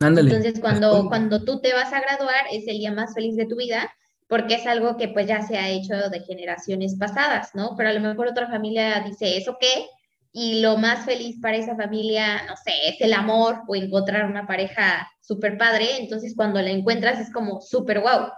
entonces, 0.00 0.60
cuando, 0.60 1.08
cuando 1.08 1.44
tú 1.44 1.60
te 1.60 1.74
vas 1.74 1.92
a 1.92 2.00
graduar, 2.00 2.46
es 2.50 2.66
el 2.66 2.78
día 2.78 2.92
más 2.92 3.12
feliz 3.14 3.36
de 3.36 3.46
tu 3.46 3.56
vida, 3.56 3.92
porque 4.28 4.54
es 4.54 4.66
algo 4.66 4.96
que 4.96 5.08
pues 5.08 5.26
ya 5.26 5.42
se 5.42 5.58
ha 5.58 5.68
hecho 5.68 5.94
de 6.08 6.20
generaciones 6.20 6.96
pasadas, 6.98 7.50
¿no? 7.54 7.74
Pero 7.76 7.90
a 7.90 7.92
lo 7.92 8.00
mejor 8.00 8.28
otra 8.28 8.48
familia 8.48 9.02
dice, 9.06 9.36
¿eso 9.36 9.58
qué? 9.60 9.86
Y 10.32 10.62
lo 10.62 10.78
más 10.78 11.04
feliz 11.04 11.38
para 11.42 11.56
esa 11.56 11.76
familia, 11.76 12.44
no 12.46 12.56
sé, 12.56 12.72
es 12.88 13.00
el 13.00 13.12
amor 13.12 13.62
o 13.66 13.74
encontrar 13.74 14.24
una 14.24 14.46
pareja 14.46 15.06
súper 15.20 15.58
padre. 15.58 15.98
Entonces, 15.98 16.34
cuando 16.34 16.62
la 16.62 16.70
encuentras 16.70 17.20
es 17.20 17.30
como 17.30 17.60
súper 17.60 18.00
guau. 18.00 18.30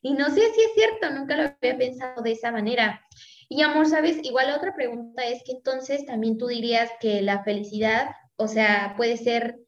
Y 0.00 0.14
no 0.14 0.28
sé 0.28 0.40
si 0.40 0.60
es 0.62 0.74
cierto, 0.74 1.10
nunca 1.10 1.36
lo 1.36 1.42
había 1.42 1.76
pensado 1.76 2.22
de 2.22 2.32
esa 2.32 2.50
manera. 2.50 3.04
Y 3.52 3.62
amor, 3.62 3.88
¿sabes? 3.88 4.18
Igual 4.22 4.54
otra 4.56 4.76
pregunta 4.76 5.24
es 5.24 5.42
que 5.44 5.50
entonces 5.50 6.06
también 6.06 6.38
tú 6.38 6.46
dirías 6.46 6.88
que 7.00 7.20
la 7.20 7.42
felicidad, 7.42 8.10
o 8.36 8.46
sea, 8.46 8.94
puede 8.96 9.16
ser 9.16 9.58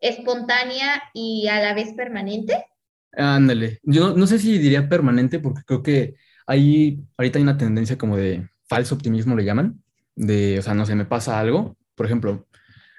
espontánea 0.00 1.04
y 1.14 1.46
a 1.46 1.60
la 1.60 1.72
vez 1.72 1.94
permanente. 1.94 2.66
Ándale, 3.12 3.78
yo 3.84 4.16
no, 4.16 4.26
sé 4.26 4.40
si 4.40 4.58
diría 4.58 4.88
permanente 4.88 5.38
porque 5.38 5.62
creo 5.64 5.84
que 5.84 6.16
hay, 6.48 7.00
ahorita 7.16 7.38
hay 7.38 7.44
una 7.44 7.56
tendencia 7.56 7.96
como 7.96 8.16
de 8.16 8.48
falso 8.68 8.96
optimismo 8.96 9.36
le 9.36 9.44
llaman, 9.44 9.84
de, 10.16 10.58
o 10.58 10.62
sea, 10.62 10.74
no 10.74 10.84
sé, 10.84 10.96
me 10.96 11.04
pasa 11.04 11.38
algo, 11.38 11.76
por 11.94 12.06
ejemplo, 12.06 12.48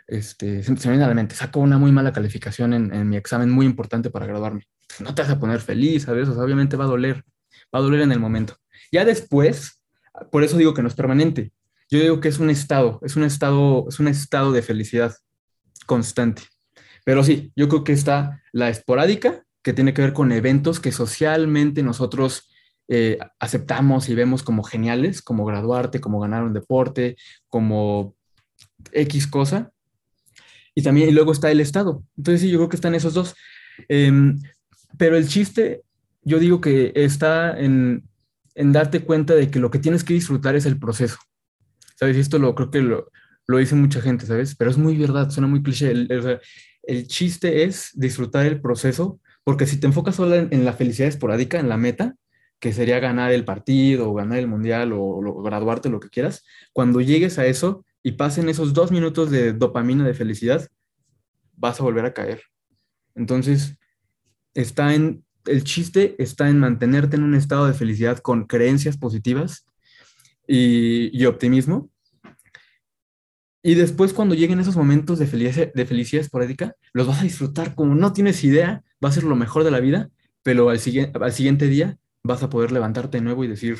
este, 0.07 0.63
se, 0.63 0.71
me 0.71 0.77
viene 0.79 1.03
a 1.03 1.09
la 1.09 1.15
mente, 1.15 1.35
saco 1.35 1.59
una 1.59 1.77
muy 1.77 1.91
mala 1.91 2.13
calificación 2.13 2.73
en, 2.73 2.93
en, 2.93 3.09
mi 3.09 3.17
examen 3.17 3.49
muy 3.49 3.65
importante 3.65 4.09
para 4.09 4.25
graduarme. 4.25 4.67
No 5.01 5.13
te 5.13 5.21
vas 5.21 5.31
a 5.31 5.39
poner 5.39 5.59
feliz, 5.59 6.03
¿sabes? 6.03 6.29
O 6.29 6.33
sea, 6.33 6.43
obviamente 6.43 6.77
va 6.77 6.85
a 6.85 6.87
doler, 6.87 7.25
va 7.75 7.79
a 7.79 7.81
doler 7.81 8.01
en 8.01 8.13
el 8.13 8.19
momento. 8.19 8.55
Ya 8.91 9.05
después, 9.05 9.78
por 10.31 10.43
eso 10.43 10.57
digo 10.57 10.73
que 10.73 10.81
no 10.81 10.87
es 10.87 10.95
permanente. 10.95 11.51
Yo 11.89 11.99
digo 11.99 12.19
que 12.19 12.27
es 12.27 12.39
un 12.39 12.49
estado, 12.49 12.99
es 13.03 13.15
un 13.15 13.23
estado, 13.23 13.85
es 13.89 13.99
un 13.99 14.07
estado 14.07 14.51
de 14.51 14.61
felicidad 14.61 15.15
constante. 15.85 16.43
Pero 17.03 17.23
sí, 17.23 17.51
yo 17.55 17.67
creo 17.67 17.83
que 17.83 17.93
está 17.93 18.43
la 18.51 18.69
esporádica, 18.69 19.43
que 19.63 19.73
tiene 19.73 19.93
que 19.93 20.01
ver 20.01 20.13
con 20.13 20.31
eventos 20.31 20.79
que 20.79 20.91
socialmente 20.91 21.81
nosotros 21.83 22.49
eh, 22.87 23.17
aceptamos 23.39 24.09
y 24.09 24.15
vemos 24.15 24.43
como 24.43 24.63
geniales, 24.63 25.21
como 25.21 25.45
graduarte, 25.45 26.01
como 26.01 26.19
ganar 26.19 26.43
un 26.43 26.53
deporte, 26.53 27.17
como 27.47 28.15
X 28.91 29.27
cosa. 29.27 29.71
Y 30.75 30.81
también, 30.81 31.13
luego 31.13 31.31
está 31.31 31.51
el 31.51 31.59
Estado. 31.59 32.03
Entonces 32.17 32.41
sí, 32.41 32.49
yo 32.49 32.57
creo 32.59 32.69
que 32.69 32.77
están 32.77 32.95
esos 32.95 33.13
dos. 33.13 33.35
Em, 33.87 34.39
pero 34.97 35.17
el 35.17 35.27
chiste, 35.27 35.83
yo 36.23 36.39
digo 36.39 36.61
que 36.61 36.91
está 36.95 37.59
en, 37.59 38.08
en, 38.59 38.71
darte 38.71 39.01
cuenta 39.01 39.35
de 39.35 39.49
que 39.49 39.59
lo 39.59 39.71
que 39.71 39.79
tienes 39.79 40.03
que 40.03 40.13
disfrutar 40.13 40.55
es 40.55 40.65
el 40.65 40.79
proceso. 40.79 41.17
¿Sabes? 41.95 42.17
Y 42.17 42.19
esto 42.19 42.39
lo 42.39 42.55
creo 42.55 42.71
que 42.71 42.81
lo, 42.81 43.11
lo 43.47 43.57
dice 43.57 43.75
mucha 43.75 44.01
gente, 44.01 44.25
¿sabes? 44.25 44.55
Pero 44.55 44.71
es 44.71 44.77
muy 44.77 44.97
verdad, 44.97 45.29
suena 45.29 45.47
muy 45.47 45.63
cliché. 45.63 45.91
el, 45.91 46.39
el 46.83 47.07
chiste 47.07 47.63
es 47.63 47.91
disfrutar 47.93 48.45
el 48.45 48.61
proceso, 48.61 49.19
porque 49.43 49.65
si 49.65 49.79
te 49.79 49.87
enfocas 49.87 50.15
solo 50.15 50.35
en, 50.35 50.65
la 50.65 50.73
felicidad 50.73 51.07
esporádica, 51.07 51.59
en 51.59 51.69
la 51.69 51.77
meta, 51.77 52.15
que 52.59 52.73
sería 52.73 52.99
ganar 52.99 53.31
el 53.31 53.45
partido 53.45 54.09
o 54.09 54.13
ganar 54.13 54.39
el 54.39 54.47
mundial 54.47 54.91
o, 54.93 55.41
graduarte, 55.43 55.89
lo 55.89 55.99
que 55.99 56.09
quieras, 56.09 56.43
cuando 56.73 56.99
llegues 56.99 57.37
a 57.37 57.45
eso 57.45 57.85
y 58.03 58.13
pasen 58.13 58.49
esos 58.49 58.73
dos 58.73 58.91
minutos 58.91 59.29
de 59.29 59.53
dopamina 59.53 60.05
de 60.05 60.13
felicidad, 60.13 60.67
vas 61.53 61.79
a 61.79 61.83
volver 61.83 62.05
a 62.05 62.13
caer. 62.13 62.41
Entonces, 63.15 63.77
está 64.53 64.93
en, 64.95 65.23
el 65.45 65.63
chiste 65.63 66.15
está 66.19 66.49
en 66.49 66.59
mantenerte 66.59 67.15
en 67.15 67.23
un 67.23 67.35
estado 67.35 67.67
de 67.67 67.73
felicidad 67.73 68.19
con 68.19 68.45
creencias 68.45 68.97
positivas 68.97 69.65
y, 70.47 71.25
optimismo 71.25 71.89
y 73.61 73.75
después 73.75 74.13
cuando 74.13 74.35
lleguen 74.35 74.59
esos 74.59 74.75
momentos 74.75 75.19
de 75.19 75.27
felicidad, 75.27 76.21
esporádica, 76.21 76.75
los 76.93 77.07
vas 77.07 77.19
a 77.19 77.23
disfrutar 77.23 77.75
como 77.75 77.93
no 77.93 78.13
tienes 78.13 78.43
idea, 78.43 78.83
va 79.03 79.09
a 79.09 79.11
ser 79.11 79.23
lo 79.23 79.35
mejor 79.35 79.63
de 79.63 79.71
la 79.71 79.79
vida, 79.79 80.09
pero 80.43 80.69
al, 80.69 80.79
siguiente, 80.79 81.67
día 81.67 81.97
vas 82.23 82.41
a 82.41 82.49
poder 82.49 82.71
levantarte 82.71 83.17
de 83.17 83.23
nuevo 83.23 83.43
y 83.43 83.47
decir, 83.47 83.77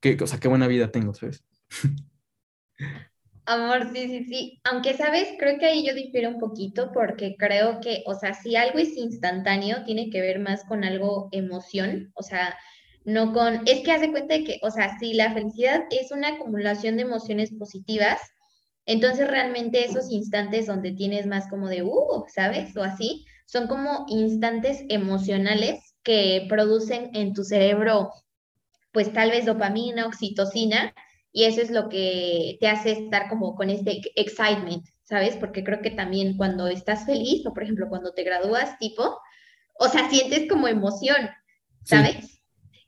qué, 0.00 0.18
o 0.20 0.40
qué 0.40 0.48
buena 0.48 0.66
vida 0.66 0.90
tengo, 0.90 1.14
¿sabes? 1.14 1.44
Amor, 3.44 3.90
sí, 3.92 4.06
sí, 4.06 4.24
sí. 4.24 4.60
Aunque, 4.64 4.94
¿sabes? 4.96 5.28
Creo 5.38 5.58
que 5.58 5.66
ahí 5.66 5.84
yo 5.84 5.94
difiero 5.94 6.28
un 6.28 6.38
poquito 6.38 6.92
porque 6.92 7.34
creo 7.36 7.80
que, 7.80 8.04
o 8.06 8.14
sea, 8.14 8.34
si 8.34 8.54
algo 8.54 8.78
es 8.78 8.96
instantáneo, 8.96 9.84
tiene 9.84 10.10
que 10.10 10.20
ver 10.20 10.38
más 10.38 10.64
con 10.64 10.84
algo 10.84 11.28
emoción, 11.32 12.12
o 12.14 12.22
sea, 12.22 12.56
no 13.04 13.32
con, 13.32 13.62
es 13.66 13.82
que 13.82 13.90
hace 13.92 14.12
cuenta 14.12 14.34
de 14.34 14.44
que, 14.44 14.58
o 14.62 14.70
sea, 14.70 14.96
si 14.98 15.14
la 15.14 15.32
felicidad 15.32 15.82
es 15.90 16.12
una 16.12 16.28
acumulación 16.28 16.96
de 16.96 17.02
emociones 17.02 17.52
positivas, 17.58 18.20
entonces 18.86 19.28
realmente 19.28 19.84
esos 19.84 20.10
instantes 20.10 20.66
donde 20.66 20.92
tienes 20.92 21.26
más 21.26 21.48
como 21.48 21.68
de, 21.68 21.82
uh, 21.82 22.24
¿sabes? 22.32 22.76
O 22.76 22.82
así, 22.84 23.24
son 23.46 23.66
como 23.66 24.06
instantes 24.08 24.84
emocionales 24.88 25.94
que 26.04 26.46
producen 26.48 27.10
en 27.14 27.32
tu 27.34 27.42
cerebro, 27.42 28.12
pues 28.92 29.12
tal 29.12 29.30
vez 29.30 29.46
dopamina, 29.46 30.06
oxitocina, 30.06 30.94
y 31.32 31.44
eso 31.44 31.60
es 31.60 31.70
lo 31.70 31.88
que 31.88 32.58
te 32.60 32.68
hace 32.68 32.92
estar 32.92 33.28
como 33.28 33.54
con 33.54 33.70
este 33.70 34.00
excitement, 34.16 34.84
¿sabes? 35.04 35.36
Porque 35.36 35.64
creo 35.64 35.80
que 35.80 35.90
también 35.90 36.36
cuando 36.36 36.66
estás 36.66 37.06
feliz, 37.06 37.46
o 37.46 37.54
por 37.54 37.62
ejemplo 37.62 37.88
cuando 37.88 38.12
te 38.12 38.24
gradúas, 38.24 38.78
tipo, 38.78 39.18
o 39.78 39.88
sea, 39.88 40.08
sientes 40.10 40.48
como 40.48 40.68
emoción, 40.68 41.30
¿sabes? 41.84 42.32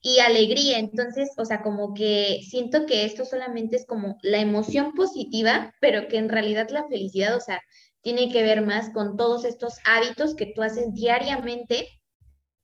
y 0.05 0.19
alegría. 0.19 0.79
Entonces, 0.79 1.31
o 1.39 1.45
sea, 1.47 1.63
como 1.63 1.95
que 1.95 2.41
siento 2.49 2.85
que 2.87 3.07
esto 3.07 3.25
solamente 3.25 3.77
es 3.77 3.87
como 3.87 4.19
la 4.23 4.39
emoción 4.39 4.93
positiva, 4.93 5.75
pero 5.81 6.09
que 6.09 6.19
en 6.19 6.29
realidad 6.29 6.69
la 6.69 6.87
felicidad, 6.87 7.35
o 7.35 7.41
sea, 7.41 7.61
tiene 8.03 8.31
que 8.31 8.43
ver 8.43 8.61
más 8.61 8.91
con 8.91 9.17
todos 9.17 9.47
estos 9.47 9.79
hábitos 9.85 10.37
que 10.37 10.53
tú 10.55 10.63
haces 10.63 10.93
diariamente 10.93 11.89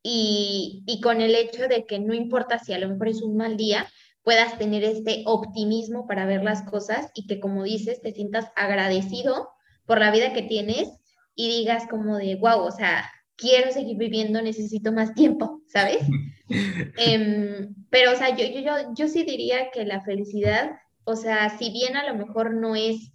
y, 0.02 0.82
y 0.86 1.00
con 1.00 1.22
el 1.22 1.34
hecho 1.34 1.66
de 1.66 1.86
que 1.86 1.98
no 1.98 2.12
importa 2.12 2.58
si 2.58 2.74
a 2.74 2.78
lo 2.78 2.90
mejor 2.90 3.08
es 3.08 3.22
un 3.22 3.38
mal 3.38 3.56
día, 3.56 3.88
puedas 4.22 4.58
tener 4.58 4.84
este 4.84 5.22
optimismo 5.26 6.06
para 6.06 6.26
ver 6.26 6.42
las 6.42 6.62
cosas 6.62 7.10
y 7.14 7.26
que 7.26 7.40
como 7.40 7.64
dices, 7.64 8.00
te 8.02 8.12
sientas 8.12 8.46
agradecido 8.56 9.50
por 9.86 9.98
la 9.98 10.10
vida 10.10 10.32
que 10.32 10.42
tienes 10.42 10.88
y 11.34 11.48
digas 11.48 11.84
como 11.88 12.16
de, 12.16 12.36
wow, 12.36 12.60
o 12.60 12.70
sea, 12.70 13.10
quiero 13.36 13.72
seguir 13.72 13.96
viviendo, 13.96 14.42
necesito 14.42 14.92
más 14.92 15.14
tiempo, 15.14 15.62
¿sabes? 15.66 16.02
Em, 16.96 17.76
pero, 17.90 18.10
o 18.10 18.16
sea, 18.16 18.36
yo, 18.36 18.44
yo, 18.44 18.60
yo, 18.60 18.72
yo 18.92 19.06
sí 19.06 19.22
diría 19.22 19.70
que 19.70 19.84
la 19.84 20.00
felicidad, 20.00 20.72
o 21.04 21.14
sea, 21.14 21.56
si 21.56 21.70
bien 21.70 21.96
a 21.96 22.04
lo 22.04 22.16
mejor 22.16 22.52
no 22.54 22.74
es 22.74 23.12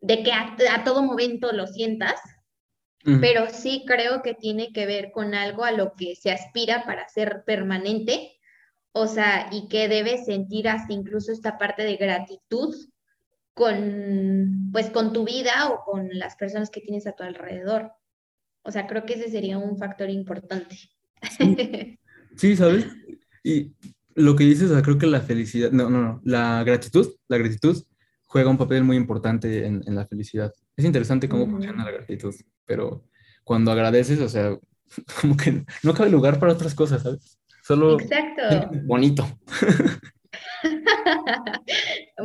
de 0.00 0.22
que 0.22 0.30
a, 0.32 0.84
todo 0.84 1.02
momento 1.02 1.52
lo 1.52 1.66
sientas, 1.66 2.20
pero 3.20 3.48
sí 3.50 3.84
creo 3.86 4.22
que 4.22 4.34
tiene 4.34 4.72
que 4.72 4.84
ver 4.84 5.12
con 5.12 5.34
algo 5.34 5.64
a 5.64 5.70
lo 5.70 5.94
que 5.94 6.16
se 6.16 6.32
aspira 6.32 6.84
para 6.84 7.08
ser 7.08 7.44
permanente, 7.44 8.35
o 8.98 9.06
sea, 9.08 9.50
y 9.52 9.68
que 9.68 9.88
debes 9.88 10.24
sentir 10.24 10.70
hasta 10.70 10.94
incluso 10.94 11.30
esta 11.30 11.58
parte 11.58 11.82
de 11.82 11.96
gratitud 11.96 12.74
con, 13.52 14.70
pues, 14.72 14.88
con 14.88 15.12
tu 15.12 15.26
vida 15.26 15.68
o 15.68 15.84
con 15.84 16.08
las 16.12 16.34
personas 16.36 16.70
que 16.70 16.80
tienes 16.80 17.06
a 17.06 17.12
tu 17.12 17.22
alrededor. 17.22 17.92
O 18.62 18.72
sea, 18.72 18.86
creo 18.86 19.04
que 19.04 19.12
ese 19.12 19.28
sería 19.28 19.58
un 19.58 19.76
factor 19.76 20.08
importante. 20.08 20.78
Sí, 22.36 22.56
¿sabes? 22.56 22.86
Y 23.44 23.72
lo 24.14 24.34
que 24.34 24.44
dices, 24.44 24.70
o 24.70 24.74
sea, 24.74 24.82
creo 24.82 24.96
que 24.96 25.06
la 25.06 25.20
felicidad, 25.20 25.70
no, 25.72 25.90
no, 25.90 26.00
no, 26.00 26.20
la 26.24 26.64
gratitud, 26.64 27.16
la 27.28 27.36
gratitud 27.36 27.82
juega 28.24 28.50
un 28.50 28.58
papel 28.58 28.82
muy 28.82 28.96
importante 28.96 29.66
en, 29.66 29.82
en 29.86 29.94
la 29.94 30.06
felicidad. 30.06 30.52
Es 30.74 30.86
interesante 30.86 31.28
cómo 31.28 31.46
funciona 31.46 31.84
la 31.84 31.92
gratitud, 31.92 32.34
pero 32.64 33.04
cuando 33.44 33.72
agradeces, 33.72 34.20
o 34.20 34.28
sea, 34.28 34.58
como 35.20 35.36
que 35.36 35.66
no 35.82 35.92
cabe 35.92 36.08
lugar 36.08 36.38
para 36.38 36.54
otras 36.54 36.74
cosas, 36.74 37.02
¿sabes? 37.02 37.38
Solo 37.66 37.98
Exacto. 37.98 38.70
bonito. 38.84 39.26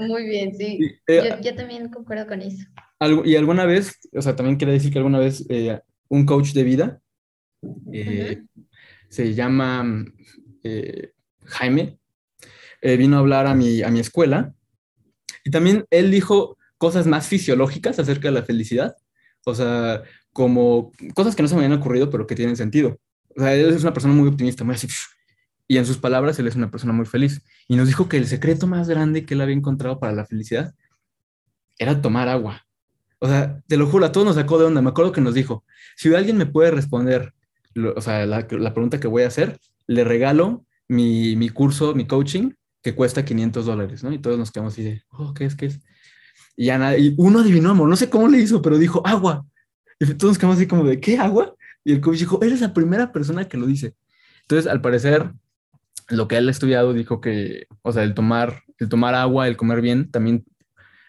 Muy 0.07 0.25
bien, 0.25 0.55
sí. 0.55 0.79
Eh, 1.07 1.29
yo, 1.29 1.41
yo, 1.41 1.55
también 1.55 1.89
concuerdo 1.89 2.27
con 2.27 2.43
eso. 2.43 2.63
Algo, 2.99 3.25
y 3.25 3.35
alguna 3.35 3.65
vez, 3.65 3.99
o 4.13 4.21
sea, 4.21 4.35
también 4.35 4.57
quiero 4.57 4.71
decir 4.71 4.91
que 4.91 4.99
alguna 4.99 5.17
vez 5.17 5.43
eh, 5.49 5.79
un 6.09 6.27
coach 6.27 6.51
de 6.51 6.63
vida 6.63 7.01
eh, 7.91 8.37
uh 8.37 8.59
-huh. 8.59 8.67
se 9.09 9.33
llama 9.33 10.05
eh, 10.63 11.13
Jaime, 11.45 11.97
vino 12.83 13.17
a 13.17 13.19
hablar 13.21 13.47
a 13.47 13.55
mi, 13.55 13.81
a 13.81 13.89
mi 13.89 13.99
escuela 13.99 14.53
y 15.43 15.49
también 15.49 15.85
él 15.89 16.11
dijo 16.11 16.55
cosas 16.77 17.07
más 17.07 17.25
fisiológicas 17.25 17.97
acerca 17.97 18.27
de 18.27 18.35
la 18.35 18.43
felicidad, 18.43 18.95
o 19.45 19.55
sea, 19.55 20.03
como 20.33 20.91
cosas 21.15 21.35
que 21.35 21.41
no 21.41 21.47
se 21.47 21.55
me 21.55 21.65
habían 21.65 21.79
ocurrido, 21.79 22.11
pero 22.11 22.27
que 22.27 22.35
tienen 22.35 22.55
sentido. 22.55 22.99
O 23.35 23.41
sea, 23.41 23.55
él 23.55 23.73
es 23.73 23.81
una 23.81 23.93
persona 23.93 24.13
muy 24.13 24.27
optimista, 24.27 24.63
muy 24.63 24.75
así, 24.75 24.87
y 25.71 25.77
en 25.77 25.85
sus 25.85 25.99
palabras, 25.99 26.37
él 26.37 26.47
es 26.47 26.57
una 26.57 26.69
persona 26.69 26.91
muy 26.91 27.05
feliz. 27.05 27.45
Y 27.69 27.77
nos 27.77 27.87
dijo 27.87 28.09
que 28.09 28.17
el 28.17 28.27
secreto 28.27 28.67
más 28.67 28.89
grande 28.89 29.25
que 29.25 29.35
él 29.35 29.39
había 29.39 29.55
encontrado 29.55 30.01
para 30.01 30.11
la 30.11 30.25
felicidad 30.25 30.75
era 31.77 32.01
tomar 32.01 32.27
agua. 32.27 32.67
O 33.19 33.27
sea, 33.29 33.63
te 33.69 33.77
lo 33.77 33.87
juro, 33.87 34.05
a 34.05 34.11
todos 34.11 34.27
nos 34.27 34.35
sacó 34.35 34.59
de 34.59 34.65
onda. 34.65 34.81
Me 34.81 34.89
acuerdo 34.89 35.13
que 35.13 35.21
nos 35.21 35.33
dijo, 35.33 35.63
si 35.95 36.13
alguien 36.13 36.35
me 36.35 36.45
puede 36.45 36.71
responder, 36.71 37.33
lo, 37.73 37.93
o 37.93 38.01
sea, 38.01 38.25
la, 38.25 38.45
la, 38.49 38.73
pregunta 38.73 38.99
que 38.99 39.07
voy 39.07 39.23
a 39.23 39.27
hacer, 39.27 39.61
le 39.87 40.03
regalo 40.03 40.65
mi, 40.89 41.37
mi, 41.37 41.47
curso, 41.47 41.95
mi 41.95 42.05
coaching, 42.05 42.51
que 42.83 42.93
cuesta 42.93 43.23
500 43.23 43.65
dólares, 43.65 44.03
¿no? 44.03 44.11
Y 44.11 44.19
todos 44.19 44.37
nos 44.37 44.51
quedamos 44.51 44.73
así 44.73 44.83
de, 44.83 45.03
oh, 45.11 45.33
¿qué 45.33 45.45
es? 45.45 45.55
¿Qué 45.55 45.67
es? 45.67 45.79
Y, 46.57 46.65
ya 46.65 46.97
y 46.97 47.15
uno 47.17 47.39
adivinó, 47.39 47.69
amor, 47.69 47.87
no 47.87 47.95
sé 47.95 48.09
cómo 48.09 48.27
le 48.27 48.39
hizo, 48.39 48.61
pero 48.61 48.77
dijo, 48.77 49.07
agua. 49.07 49.45
Y 50.01 50.05
todos 50.15 50.31
nos 50.31 50.37
quedamos 50.37 50.57
así 50.57 50.67
como 50.67 50.83
de, 50.83 50.99
¿qué 50.99 51.17
agua? 51.17 51.55
Y 51.85 51.93
el 51.93 52.01
coach 52.01 52.19
dijo, 52.19 52.43
eres 52.43 52.59
la 52.59 52.73
primera 52.73 53.13
persona 53.13 53.47
que 53.47 53.55
lo 53.55 53.67
dice. 53.67 53.95
Entonces, 54.41 54.69
al 54.69 54.81
parecer, 54.81 55.31
lo 56.11 56.27
que 56.27 56.37
él 56.37 56.47
ha 56.47 56.51
estudiado 56.51 56.93
dijo 56.93 57.21
que, 57.21 57.67
o 57.81 57.91
sea, 57.91 58.03
el 58.03 58.13
tomar, 58.13 58.63
el 58.77 58.89
tomar 58.89 59.15
agua, 59.15 59.47
el 59.47 59.57
comer 59.57 59.81
bien, 59.81 60.11
también 60.11 60.45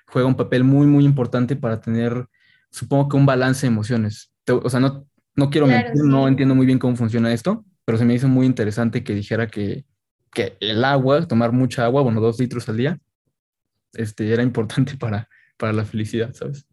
juega 0.06 0.28
un 0.28 0.36
papel 0.36 0.64
muy, 0.64 0.86
muy 0.86 1.04
importante 1.04 1.56
para 1.56 1.80
tener, 1.80 2.26
supongo 2.70 3.08
que 3.08 3.16
un 3.16 3.26
balance 3.26 3.66
de 3.66 3.72
emociones. 3.72 4.32
O 4.48 4.68
sea, 4.70 4.80
no, 4.80 5.06
no 5.34 5.50
quiero 5.50 5.66
Claro, 5.66 5.84
mentir, 5.88 6.02
sí. 6.02 6.08
no 6.08 6.28
entiendo 6.28 6.54
muy 6.54 6.66
bien 6.66 6.78
cómo 6.78 6.96
funciona 6.96 7.32
esto, 7.32 7.64
pero 7.84 7.98
se 7.98 8.04
me 8.04 8.14
hizo 8.14 8.28
muy 8.28 8.46
interesante 8.46 9.02
que 9.04 9.14
dijera 9.14 9.46
que, 9.48 9.84
que 10.32 10.56
el 10.60 10.84
agua, 10.84 11.26
tomar 11.26 11.52
mucha 11.52 11.84
agua, 11.84 12.02
bueno, 12.02 12.20
dos 12.20 12.38
litros 12.38 12.68
al 12.68 12.76
día, 12.76 12.98
este, 13.94 14.32
era 14.32 14.42
importante 14.42 14.96
para, 14.98 15.28
para 15.62 15.72
la 15.72 15.84
felicidad, 15.84 16.34
¿sabes? 16.34 16.66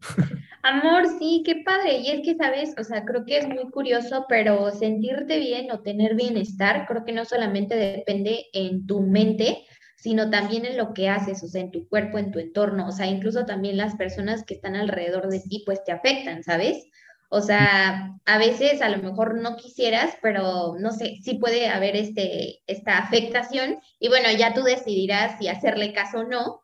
Amor, 0.64 1.04
sí, 1.20 1.44
qué 1.46 1.62
padre. 1.64 1.98
Y 1.98 2.10
es 2.10 2.22
que, 2.22 2.34
¿sabes? 2.34 2.74
O 2.76 2.82
sea, 2.82 3.04
creo 3.04 3.24
que 3.24 3.38
es 3.38 3.46
muy 3.46 3.70
curioso, 3.70 4.26
pero 4.28 4.72
sentirte 4.72 5.38
bien 5.38 5.70
o 5.70 5.78
tener 5.78 6.16
bienestar, 6.16 6.86
creo 6.88 7.04
que 7.04 7.12
no 7.12 7.24
solamente 7.24 7.76
depende 7.76 8.46
en 8.52 8.88
tu 8.88 9.00
mente, 9.00 9.64
sino 9.94 10.28
también 10.28 10.64
en 10.64 10.76
lo 10.76 10.92
que 10.92 11.08
haces, 11.08 11.40
o 11.44 11.46
sea, 11.46 11.60
en 11.60 11.70
tu 11.70 11.88
cuerpo, 11.88 12.18
en 12.18 12.32
tu 12.32 12.40
entorno. 12.40 12.88
O 12.88 12.90
sea, 12.90 13.06
incluso 13.06 13.46
también 13.46 13.76
las 13.76 13.94
personas 13.94 14.42
que 14.44 14.54
están 14.54 14.74
alrededor 14.74 15.28
de 15.28 15.38
ti, 15.38 15.62
pues 15.64 15.84
te 15.84 15.92
afectan, 15.92 16.42
¿sabes? 16.42 16.88
O 17.28 17.42
sea, 17.42 18.18
a 18.24 18.38
veces 18.38 18.82
a 18.82 18.88
lo 18.88 18.98
mejor 18.98 19.40
no 19.40 19.54
quisieras, 19.54 20.16
pero 20.20 20.74
no 20.80 20.90
sé, 20.90 21.18
sí 21.22 21.34
puede 21.34 21.68
haber 21.68 21.94
este, 21.94 22.58
esta 22.66 22.98
afectación 22.98 23.78
y 24.00 24.08
bueno, 24.08 24.30
ya 24.36 24.52
tú 24.52 24.64
decidirás 24.64 25.38
si 25.38 25.46
hacerle 25.46 25.92
caso 25.92 26.18
o 26.18 26.24
no, 26.24 26.62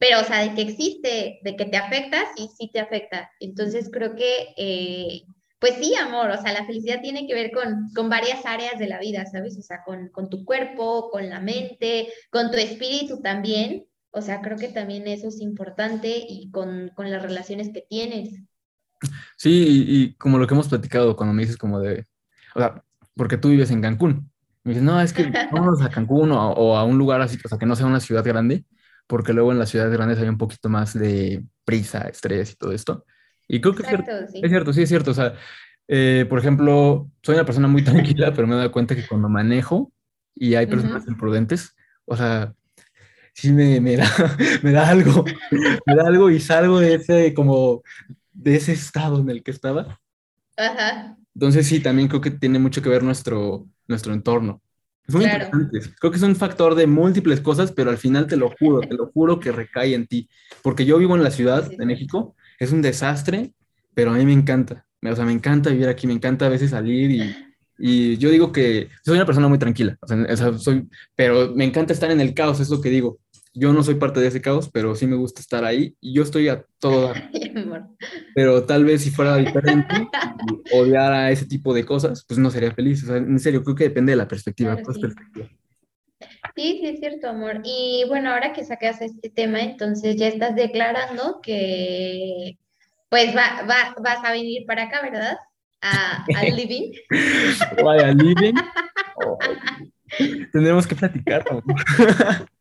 pero 0.00 0.20
o 0.22 0.24
sea, 0.24 0.40
de 0.40 0.54
que 0.54 0.62
existe, 0.62 1.40
de 1.44 1.56
que 1.56 1.66
te 1.66 1.76
afecta, 1.76 2.22
sí, 2.34 2.48
sí 2.56 2.70
te 2.72 2.80
afecta. 2.80 3.30
Entonces 3.38 3.90
creo 3.92 4.16
que, 4.16 4.54
eh, 4.56 5.24
pues 5.58 5.74
sí, 5.74 5.94
amor, 5.94 6.30
o 6.30 6.40
sea, 6.40 6.54
la 6.54 6.64
felicidad 6.64 7.02
tiene 7.02 7.26
que 7.26 7.34
ver 7.34 7.50
con, 7.52 7.90
con 7.94 8.08
varias 8.08 8.46
áreas 8.46 8.78
de 8.78 8.88
la 8.88 8.98
vida, 8.98 9.26
¿sabes? 9.26 9.58
O 9.58 9.62
sea, 9.62 9.82
con, 9.84 10.08
con 10.08 10.30
tu 10.30 10.46
cuerpo, 10.46 11.10
con 11.10 11.28
la 11.28 11.38
mente, 11.38 12.08
con 12.30 12.50
tu 12.50 12.56
espíritu 12.56 13.20
también. 13.20 13.84
O 14.10 14.22
sea, 14.22 14.40
creo 14.40 14.56
que 14.56 14.68
también 14.68 15.06
eso 15.06 15.28
es 15.28 15.38
importante 15.38 16.24
y 16.26 16.50
con, 16.50 16.90
con 16.94 17.10
las 17.10 17.20
relaciones 17.20 17.68
que 17.68 17.82
tienes. 17.82 18.40
Sí, 19.36 19.86
y, 19.86 20.02
y, 20.02 20.14
como 20.14 20.38
lo 20.38 20.46
que 20.46 20.54
hemos 20.54 20.68
platicado 20.68 21.14
cuando 21.14 21.34
me 21.34 21.42
dices 21.42 21.58
como 21.58 21.78
de, 21.78 22.06
o 22.54 22.58
sea, 22.58 22.82
porque 23.14 23.36
tú 23.36 23.50
vives 23.50 23.70
en 23.70 23.82
Cancún. 23.82 24.32
Me 24.64 24.70
dices, 24.70 24.82
no, 24.82 24.98
es 24.98 25.12
que 25.12 25.30
vamos 25.52 25.82
a 25.82 25.90
Cancún 25.90 26.32
o, 26.32 26.52
o, 26.52 26.76
a 26.78 26.84
un 26.84 26.96
lugar 26.96 27.20
así, 27.20 27.36
o 27.44 27.48
sea, 27.50 27.58
que 27.58 27.66
no 27.66 27.76
sea 27.76 27.84
una 27.84 28.00
ciudad 28.00 28.24
grande, 28.24 28.64
porque 29.10 29.32
luego 29.32 29.50
en 29.50 29.58
las 29.58 29.70
ciudades 29.70 29.92
grandes 29.92 30.20
hay 30.20 30.28
un 30.28 30.38
poquito 30.38 30.68
más 30.68 30.96
de 30.96 31.42
prisa, 31.64 32.02
estrés 32.02 32.52
y 32.52 32.54
todo 32.54 32.70
esto. 32.70 33.04
Y 33.48 33.60
creo 33.60 33.74
que 33.74 33.82
Exacto, 33.82 34.12
es, 34.12 34.16
cierto, 34.16 34.32
sí. 34.32 34.40
es 34.44 34.50
cierto, 34.50 34.72
sí 34.72 34.82
es 34.82 34.88
cierto. 34.88 35.10
O 35.10 35.14
sea, 35.14 35.34
eh, 35.88 36.26
por 36.28 36.38
ejemplo, 36.38 37.10
soy 37.20 37.34
una 37.34 37.44
persona 37.44 37.66
muy 37.66 37.82
tranquila, 38.14 38.32
pero 38.32 38.46
me 38.46 38.54
he 38.54 38.58
dado 38.58 38.70
cuenta 38.70 38.94
que 38.94 39.04
cuando 39.04 39.28
manejo 39.28 39.92
y 40.32 40.54
hay 40.54 40.66
personas 40.66 41.02
uh 41.02 41.06
-huh. 41.06 41.10
imprudentes, 41.10 41.74
o 42.04 42.16
sea, 42.16 42.54
sí 43.34 43.50
me, 43.50 43.80
me, 43.80 43.96
da, 43.96 44.06
me 44.62 44.70
da 44.70 44.88
algo, 44.88 45.24
me 45.86 45.94
da 45.96 46.06
algo 46.06 46.30
y 46.30 46.38
salgo 46.38 46.78
de 46.78 46.94
ese 46.94 47.34
como 47.34 47.82
de 48.32 48.54
ese 48.54 48.72
estado 48.72 49.18
en 49.18 49.28
el 49.28 49.42
que 49.42 49.50
estaba. 49.50 49.98
Ajá. 50.56 51.16
Entonces 51.34 51.66
sí, 51.66 51.80
también 51.80 52.06
creo 52.06 52.20
que 52.20 52.30
tiene 52.30 52.60
mucho 52.60 52.80
que 52.80 52.88
ver 52.88 53.02
nuestro, 53.02 53.66
nuestro 53.88 54.12
entorno. 54.12 54.62
Es 55.08 55.14
muy 55.14 55.24
Claro. 55.24 55.44
importante. 55.46 55.80
Creo 55.98 56.10
que 56.12 56.16
es 56.18 56.22
un 56.22 56.36
factor 56.36 56.74
de 56.74 56.86
múltiples 56.86 57.40
cosas, 57.40 57.72
pero 57.72 57.90
al 57.90 57.98
final 57.98 58.26
te 58.26 58.36
lo 58.36 58.50
juro, 58.58 58.80
te 58.80 58.94
lo 58.94 59.06
juro 59.12 59.40
que 59.40 59.52
recae 59.52 59.94
en 59.94 60.06
ti. 60.06 60.28
Porque 60.62 60.84
yo 60.84 60.98
vivo 60.98 61.16
en 61.16 61.24
la 61.24 61.30
ciudad 61.30 61.68
Sí, 61.68 61.76
de. 61.76 61.86
México, 61.86 62.36
es 62.58 62.72
un 62.72 62.82
desastre, 62.82 63.52
pero 63.94 64.10
a 64.12 64.14
mí 64.14 64.24
me 64.24 64.32
encanta. 64.32 64.86
O 65.02 65.16
sea, 65.16 65.24
me 65.24 65.32
encanta 65.32 65.70
vivir 65.70 65.88
aquí, 65.88 66.06
me 66.06 66.12
encanta 66.12 66.46
a 66.46 66.50
veces 66.50 66.70
salir 66.70 67.10
y, 67.10 67.34
y 67.78 68.16
yo 68.18 68.30
digo 68.30 68.52
que 68.52 68.88
soy 69.04 69.16
una 69.16 69.24
persona 69.26 69.48
muy 69.48 69.58
tranquila, 69.58 69.96
o 70.02 70.06
sea, 70.06 70.58
soy, 70.58 70.86
pero 71.16 71.54
me 71.54 71.64
encanta 71.64 71.94
estar 71.94 72.10
en 72.10 72.20
el 72.20 72.34
caos, 72.34 72.60
es 72.60 72.68
lo 72.68 72.80
que 72.82 72.90
digo. 72.90 73.18
Yo 73.52 73.72
no 73.72 73.82
soy 73.82 73.96
parte 73.96 74.20
de 74.20 74.28
ese 74.28 74.40
caos, 74.40 74.70
pero 74.72 74.94
sí 74.94 75.06
me 75.06 75.16
gusta 75.16 75.40
estar 75.40 75.64
ahí 75.64 75.96
y 76.00 76.14
yo 76.14 76.22
estoy 76.22 76.48
a 76.48 76.64
todo. 76.78 77.12
Pero 78.34 78.64
tal 78.64 78.84
vez 78.84 79.02
si 79.02 79.10
fuera 79.10 79.36
diferente, 79.36 80.08
y 80.46 80.76
odiara 80.76 81.30
ese 81.32 81.46
tipo 81.46 81.74
de 81.74 81.84
cosas, 81.84 82.24
pues 82.26 82.38
no 82.38 82.50
sería 82.50 82.72
feliz. 82.72 83.02
O 83.02 83.08
sea, 83.08 83.16
en 83.16 83.38
serio, 83.40 83.64
creo 83.64 83.74
que 83.74 83.84
depende 83.84 84.12
de 84.12 84.16
la 84.16 84.28
perspectiva. 84.28 84.76
Claro, 84.76 84.84
todo 84.84 84.92
es 84.92 84.96
sí. 84.96 85.02
perspectiva. 85.02 85.48
Sí, 86.54 86.78
sí, 86.80 86.86
es 86.86 87.00
cierto, 87.00 87.28
amor. 87.28 87.60
Y 87.64 88.04
bueno, 88.08 88.30
ahora 88.30 88.52
que 88.52 88.64
sacas 88.64 89.00
este 89.00 89.30
tema, 89.30 89.60
entonces 89.60 90.16
ya 90.16 90.28
estás 90.28 90.54
declarando 90.54 91.40
que 91.42 92.56
pues 93.08 93.34
va, 93.36 93.66
va, 93.68 93.94
vas 94.02 94.24
a 94.24 94.32
venir 94.32 94.64
para 94.66 94.84
acá, 94.84 95.02
¿verdad? 95.02 95.36
A, 95.82 96.24
al 96.36 96.46
living. 96.56 96.92
Vaya, 97.82 98.12
living. 98.12 98.54
Oh, 99.16 99.38
tendremos 100.52 100.86
que 100.86 100.94
platicar. 100.94 101.44
amor. 101.50 101.64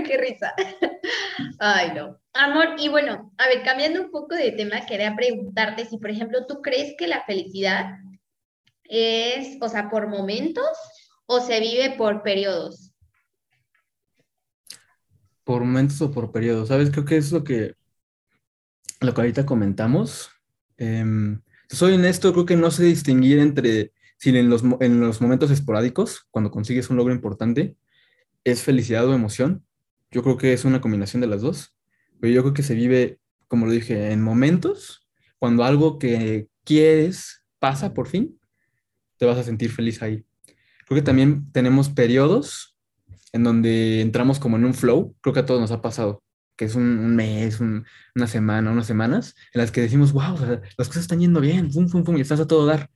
Qué 0.00 0.16
risa. 0.16 0.54
Ay, 1.58 1.92
no. 1.94 2.18
Amor, 2.32 2.76
y 2.78 2.88
bueno, 2.88 3.32
a 3.36 3.46
ver, 3.46 3.62
cambiando 3.62 4.00
un 4.00 4.10
poco 4.10 4.34
de 4.34 4.52
tema, 4.52 4.86
quería 4.86 5.14
preguntarte 5.14 5.84
si, 5.84 5.98
por 5.98 6.10
ejemplo, 6.10 6.46
tú 6.46 6.62
crees 6.62 6.94
que 6.96 7.06
la 7.06 7.22
felicidad 7.24 7.98
es, 8.84 9.58
o 9.60 9.68
sea, 9.68 9.90
por 9.90 10.08
momentos 10.08 10.66
o 11.26 11.40
se 11.40 11.60
vive 11.60 11.94
por 11.96 12.22
periodos. 12.22 12.92
Por 15.44 15.64
momentos 15.64 16.00
o 16.00 16.10
por 16.10 16.32
periodos, 16.32 16.68
¿sabes? 16.68 16.90
Creo 16.90 17.04
que 17.04 17.16
es 17.16 17.32
lo 17.32 17.44
que, 17.44 17.74
lo 19.00 19.12
que 19.12 19.20
ahorita 19.20 19.44
comentamos. 19.44 20.30
Em, 20.78 21.42
soy 21.68 21.94
honesto, 21.94 22.32
creo 22.32 22.46
que 22.46 22.56
no 22.56 22.70
sé 22.70 22.84
distinguir 22.84 23.38
entre 23.40 23.92
si 24.16 24.30
en 24.30 24.48
los, 24.48 24.62
en 24.80 25.00
los 25.00 25.20
momentos 25.20 25.50
esporádicos, 25.50 26.28
cuando 26.30 26.50
consigues 26.50 26.88
un 26.90 26.96
logro 26.96 27.12
importante, 27.12 27.76
es 28.44 28.62
felicidad 28.62 29.06
o 29.08 29.14
emoción. 29.14 29.66
Yo 30.12 30.22
creo 30.22 30.36
que 30.36 30.52
es 30.52 30.64
una 30.64 30.80
combinación 30.80 31.20
de 31.20 31.26
las 31.26 31.42
dos. 31.42 31.74
Pero 32.20 32.32
yo 32.32 32.42
creo 32.42 32.54
que 32.54 32.62
se 32.62 32.74
vive, 32.74 33.18
como 33.48 33.66
lo 33.66 33.72
dije, 33.72 34.12
en 34.12 34.22
momentos, 34.22 35.08
cuando 35.38 35.64
algo 35.64 35.98
que 35.98 36.48
quieres 36.64 37.42
pasa 37.58 37.94
por 37.94 38.06
fin, 38.08 38.38
te 39.18 39.26
vas 39.26 39.38
a 39.38 39.44
sentir 39.44 39.70
feliz 39.70 40.02
ahí. 40.02 40.24
Creo 40.86 40.96
que 41.00 41.02
también 41.04 41.50
tenemos 41.52 41.88
periodos 41.90 42.76
en 43.32 43.44
donde 43.44 44.00
entramos 44.02 44.38
como 44.38 44.56
en 44.56 44.64
un 44.64 44.74
flow, 44.74 45.16
creo 45.20 45.32
que 45.34 45.40
a 45.40 45.46
todos 45.46 45.60
nos 45.60 45.70
ha 45.70 45.80
pasado, 45.82 46.22
que 46.56 46.66
es 46.66 46.74
un, 46.74 46.84
un 46.98 47.16
mes, 47.16 47.60
un- 47.60 47.84
una 48.14 48.26
semana, 48.26 48.70
unas 48.70 48.86
semanas, 48.86 49.34
en 49.54 49.60
las 49.60 49.70
que 49.72 49.80
decimos, 49.80 50.12
wow, 50.12 50.34
o 50.34 50.38
sea, 50.38 50.60
las 50.76 50.88
cosas 50.88 51.02
están 51.04 51.20
yendo 51.20 51.40
bien, 51.40 51.70
pum, 51.70 51.88
pum, 51.88 52.04
pum, 52.04 52.16
y 52.18 52.20
estás 52.20 52.40
a 52.40 52.46
todo 52.46 52.66
dar, 52.66 52.90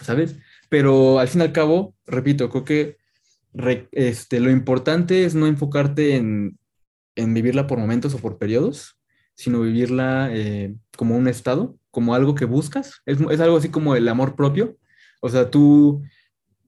¿sabes? 0.00 0.36
Pero 0.68 1.18
al 1.18 1.28
fin 1.28 1.40
y 1.42 1.44
al 1.44 1.52
cabo, 1.52 1.94
repito, 2.06 2.48
creo 2.50 2.64
que 2.64 2.96
re- 3.52 3.88
este, 3.92 4.40
lo 4.40 4.50
importante 4.50 5.24
es 5.24 5.34
no 5.34 5.46
enfocarte 5.46 6.16
en, 6.16 6.58
en 7.16 7.34
vivirla 7.34 7.66
por 7.66 7.78
momentos 7.78 8.14
o 8.14 8.18
por 8.18 8.38
periodos, 8.38 8.98
sino 9.34 9.60
vivirla 9.60 10.30
eh, 10.32 10.74
como 10.96 11.16
un 11.16 11.28
estado, 11.28 11.76
como 11.90 12.14
algo 12.14 12.34
que 12.34 12.44
buscas. 12.44 13.02
Es, 13.06 13.18
es, 13.20 13.40
algo 13.40 13.56
así 13.56 13.68
como 13.68 13.94
el 13.96 14.08
amor 14.08 14.36
propio. 14.36 14.78
O 15.20 15.28
sea, 15.28 15.50
tú 15.50 16.02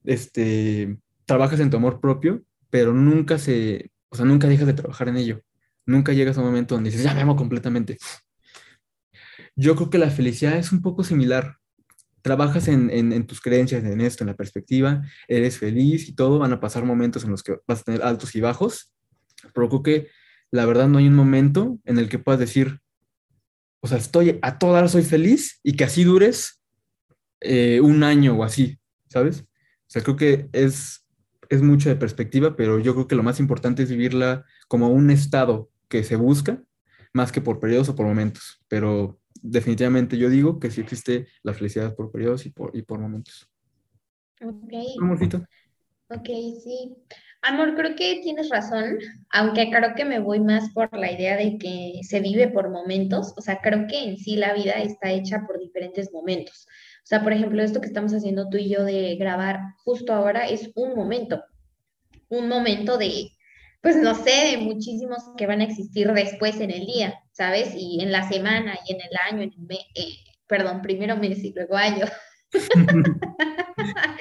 este, 0.05 0.99
trabajas 1.27 1.61
en 1.61 1.71
tu 1.71 1.77
amor 1.77 2.01
propio, 2.01 2.43
pero 2.71 2.93
nunca 2.93 3.39
se, 3.39 3.91
o 4.09 4.17
sea, 4.17 4.25
nunca 4.25 4.49
dejas 4.49 4.67
de 4.67 4.75
trabajar 4.75 5.09
en 5.09 5.17
ello. 5.17 5.43
Nunca 5.87 6.13
llegas 6.13 6.37
a 6.37 6.41
un 6.41 6.47
momento 6.47 6.75
donde 6.75 6.91
dices, 6.91 7.05
ya 7.05 7.15
me 7.15 7.21
amo 7.21 7.37
completamente. 7.37 7.99
Yo 9.57 9.77
creo 9.77 9.91
que 9.91 9.99
la 9.99 10.11
felicidad 10.11 10.57
es 10.57 10.73
un 10.73 10.83
poco 10.83 11.05
similar. 11.05 11.59
Trabajas 12.25 12.69
en, 12.69 13.27
tus 13.27 13.43
creencias, 13.43 13.85
en 13.85 14.01
esto, 14.01 14.25
en 14.25 14.29
la 14.29 14.35
perspectiva, 14.35 15.03
eres 15.29 15.59
feliz 15.59 16.09
y 16.09 16.15
todo, 16.15 16.39
van 16.39 16.55
a 16.55 16.59
pasar 16.59 16.83
momentos 16.83 17.23
en 17.23 17.31
los 17.31 17.43
que 17.43 17.59
vas 17.69 17.81
a 17.81 17.85
tener 17.85 18.03
altos 18.03 18.35
y 18.35 18.41
bajos, 18.41 18.91
pero 19.53 19.69
creo 19.69 19.83
que 19.83 20.09
la 20.51 20.65
verdad 20.65 20.89
no 20.89 20.97
hay 20.97 21.07
un 21.07 21.17
momento 21.17 21.79
en 21.85 21.99
el 21.99 22.09
que 22.09 22.19
puedas 22.19 22.41
decir, 22.41 22.81
o 23.81 23.89
sea, 23.89 23.99
estoy 23.99 24.39
a 24.41 24.59
toda 24.59 24.89
soy 24.89 25.03
feliz 25.03 25.61
y 25.63 25.77
que 25.77 25.85
así 25.85 26.03
dures 26.03 26.63
eh, 27.43 27.83
un 27.83 28.03
año 28.03 28.35
o 28.39 28.43
así, 28.43 28.79
¿sabes? 29.11 29.41
O 29.41 29.89
sea, 29.89 30.03
creo 30.03 30.17
que 30.17 30.49
es, 30.53 31.07
es 31.51 31.61
mucho 31.61 31.91
de 31.91 31.97
perspectiva, 31.97 32.57
pero 32.57 32.79
yo 32.79 32.95
creo 32.95 33.07
que 33.07 33.17
lo 33.17 33.23
más 33.23 33.39
importante 33.39 33.83
es 33.83 33.91
vivirla 33.91 34.47
como 34.67 34.89
un 34.89 35.11
estado 35.11 35.71
que 35.89 36.05
se 36.05 36.17
busca, 36.17 36.63
más 37.13 37.33
que 37.33 37.43
por 37.43 37.61
periodos 37.61 37.91
o 37.91 37.95
por 37.95 38.07
momentos. 38.07 38.63
Pero 38.67 39.21
definitivamente 39.45 40.17
yo 40.17 40.31
digo 40.31 40.59
que 40.59 40.71
sí 40.71 40.81
existe 40.81 41.27
la 41.43 41.53
felicidad 41.53 41.95
por 41.95 42.11
periodos 42.11 42.47
y 42.47 42.51
por, 42.51 42.75
y 42.75 42.83
por 42.83 42.99
momentos. 42.99 43.49
Ok. 44.43 44.73
Amorcito. 45.01 45.45
Ok, 46.09 46.27
sí. 46.63 46.97
Amor, 47.43 47.75
creo 47.75 47.95
que 47.95 48.21
tienes 48.23 48.49
razón, 48.49 48.99
aunque 49.31 49.71
creo 49.71 49.95
que 49.95 50.07
me 50.07 50.19
voy 50.19 50.41
más 50.41 50.71
por 50.71 50.97
la 50.97 51.13
idea 51.13 51.37
de 51.37 51.59
que 51.59 52.01
se 52.03 52.21
vive 52.21 52.49
por 52.49 52.71
momentos. 52.71 53.35
O 53.37 53.43
sea, 53.43 53.61
creo 53.61 53.87
que 53.87 54.03
en 54.03 54.17
sí 54.17 54.37
la 54.37 54.55
vida 54.55 54.73
está 54.75 55.11
hecha 55.11 55.45
por 55.47 55.59
diferentes 55.59 56.11
momentos. 56.11 56.67
O 57.05 57.07
sea, 57.07 57.23
por 57.23 57.35
ejemplo, 57.35 57.63
esto 57.63 57.83
que 57.83 57.87
estamos 57.87 58.15
haciendo 58.15 58.49
tú 58.49 58.57
y 58.57 58.71
yo 58.71 58.83
de 58.83 59.17
grabar 59.17 59.61
justo 59.85 60.15
ahora 60.15 60.49
es 60.49 60.71
un 60.75 60.95
momento. 60.95 61.45
Un 62.31 62.49
momento 62.49 62.97
de, 62.97 63.31
pues 63.83 63.97
no 63.97 64.15
sé, 64.15 64.53
de 64.53 64.59
muchísimos 64.59 65.23
que 65.37 65.47
van 65.47 65.61
a 65.61 65.65
existir 65.65 66.11
después 66.13 66.61
en 66.61 66.71
el 66.71 66.87
día, 66.87 67.21
¿sabes? 67.35 67.75
Y 67.77 68.01
en 68.01 68.13
la 68.13 68.27
semana 68.29 68.79
y 68.87 68.95
en 68.95 69.01
el 69.01 69.11
año, 69.29 69.43
en 69.43 69.53
el 69.53 69.67
mes, 69.67 69.81
eh, 69.95 70.15
perdón, 70.47 70.81
primero 70.81 71.17
mes 71.17 71.45
y 71.45 71.53
luego 71.53 71.77
año. 71.77 72.07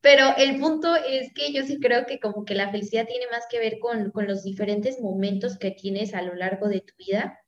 Pero 0.00 0.36
el 0.36 0.58
punto 0.58 0.94
es 0.96 1.32
que 1.32 1.52
yo 1.52 1.64
sí 1.64 1.78
creo 1.80 2.06
que 2.06 2.20
como 2.20 2.44
que 2.44 2.54
la 2.54 2.70
felicidad 2.70 3.06
tiene 3.06 3.26
más 3.30 3.44
que 3.50 3.58
ver 3.58 3.78
con, 3.78 4.10
con 4.10 4.26
los 4.26 4.42
diferentes 4.42 5.00
momentos 5.00 5.58
que 5.58 5.70
tienes 5.70 6.12
a 6.14 6.22
lo 6.22 6.34
largo 6.34 6.68
de 6.68 6.80
tu 6.80 6.92
vida 6.98 7.38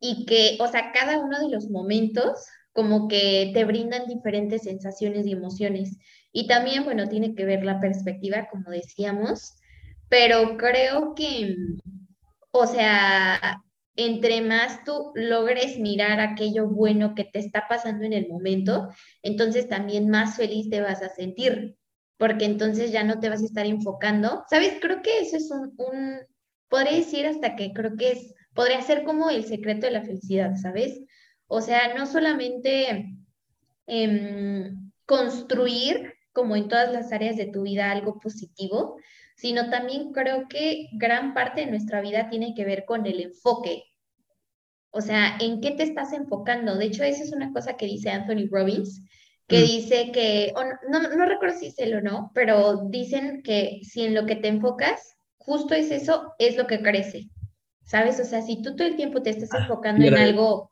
y 0.00 0.24
que, 0.24 0.56
o 0.60 0.68
sea, 0.68 0.92
cada 0.92 1.18
uno 1.18 1.38
de 1.40 1.50
los 1.50 1.68
momentos 1.68 2.46
como 2.72 3.08
que 3.08 3.50
te 3.52 3.64
brindan 3.64 4.06
diferentes 4.06 4.62
sensaciones 4.62 5.26
y 5.26 5.32
emociones. 5.32 5.98
Y 6.32 6.46
también, 6.46 6.84
bueno, 6.84 7.08
tiene 7.08 7.34
que 7.34 7.44
ver 7.44 7.64
la 7.64 7.80
perspectiva, 7.80 8.48
como 8.48 8.70
decíamos, 8.70 9.56
pero 10.08 10.56
creo 10.56 11.14
que, 11.16 11.56
o 12.52 12.66
sea, 12.66 13.64
entre 13.98 14.40
más 14.40 14.84
tú 14.84 15.12
logres 15.14 15.78
mirar 15.78 16.20
aquello 16.20 16.68
bueno 16.68 17.14
que 17.14 17.24
te 17.24 17.40
está 17.40 17.66
pasando 17.68 18.04
en 18.04 18.12
el 18.12 18.28
momento, 18.28 18.88
entonces 19.22 19.68
también 19.68 20.08
más 20.08 20.36
feliz 20.36 20.70
te 20.70 20.80
vas 20.80 21.02
a 21.02 21.08
sentir 21.10 21.76
porque 22.16 22.44
entonces 22.44 22.92
ya 22.92 23.04
no 23.04 23.20
te 23.20 23.28
vas 23.28 23.42
a 23.42 23.46
estar 23.46 23.64
enfocando. 23.64 24.44
¿Sabes? 24.50 24.74
Creo 24.80 25.02
que 25.02 25.20
eso 25.20 25.36
es 25.36 25.50
un, 25.50 25.72
un 25.78 26.18
podría 26.68 26.96
decir 26.96 27.26
hasta 27.26 27.56
que 27.56 27.72
creo 27.72 27.96
que 27.96 28.12
es, 28.12 28.34
podría 28.54 28.82
ser 28.82 29.04
como 29.04 29.30
el 29.30 29.44
secreto 29.44 29.86
de 29.86 29.92
la 29.92 30.02
felicidad, 30.02 30.54
¿sabes? 30.56 31.00
O 31.46 31.60
sea, 31.60 31.94
no 31.94 32.06
solamente 32.06 33.14
em, 33.86 34.92
construir 35.06 36.14
como 36.32 36.56
en 36.56 36.68
todas 36.68 36.92
las 36.92 37.12
áreas 37.12 37.36
de 37.36 37.46
tu 37.46 37.62
vida 37.62 37.90
algo 37.90 38.20
positivo, 38.20 38.96
sino 39.36 39.70
también 39.70 40.12
creo 40.12 40.48
que 40.48 40.88
gran 40.92 41.32
parte 41.34 41.62
de 41.62 41.70
nuestra 41.70 42.00
vida 42.00 42.28
tiene 42.28 42.54
que 42.54 42.64
ver 42.64 42.84
con 42.84 43.06
el 43.06 43.20
enfoque. 43.20 43.84
O 44.90 45.00
sea, 45.00 45.36
¿en 45.40 45.60
qué 45.60 45.72
te 45.72 45.82
estás 45.82 46.12
enfocando? 46.12 46.76
De 46.76 46.86
hecho, 46.86 47.04
esa 47.04 47.22
es 47.22 47.32
una 47.32 47.52
cosa 47.52 47.76
que 47.76 47.86
dice 47.86 48.10
Anthony 48.10 48.48
Robbins, 48.50 49.02
que 49.46 49.60
mm. 49.60 49.66
dice 49.66 50.10
que, 50.12 50.52
no, 50.90 51.00
no 51.00 51.26
recuerdo 51.26 51.58
si 51.58 51.66
es 51.66 51.78
él 51.78 51.94
o 51.96 52.00
no, 52.00 52.30
pero 52.34 52.88
dicen 52.88 53.42
que 53.42 53.80
si 53.82 54.04
en 54.04 54.14
lo 54.14 54.26
que 54.26 54.36
te 54.36 54.48
enfocas, 54.48 55.16
justo 55.36 55.74
es 55.74 55.90
eso, 55.90 56.34
es 56.38 56.56
lo 56.56 56.66
que 56.66 56.82
crece. 56.82 57.28
¿Sabes? 57.84 58.20
O 58.20 58.24
sea, 58.24 58.42
si 58.42 58.60
tú 58.60 58.76
todo 58.76 58.86
el 58.86 58.96
tiempo 58.96 59.22
te 59.22 59.30
estás 59.30 59.48
ah, 59.54 59.60
enfocando 59.62 60.04
en 60.04 60.14
algo, 60.14 60.70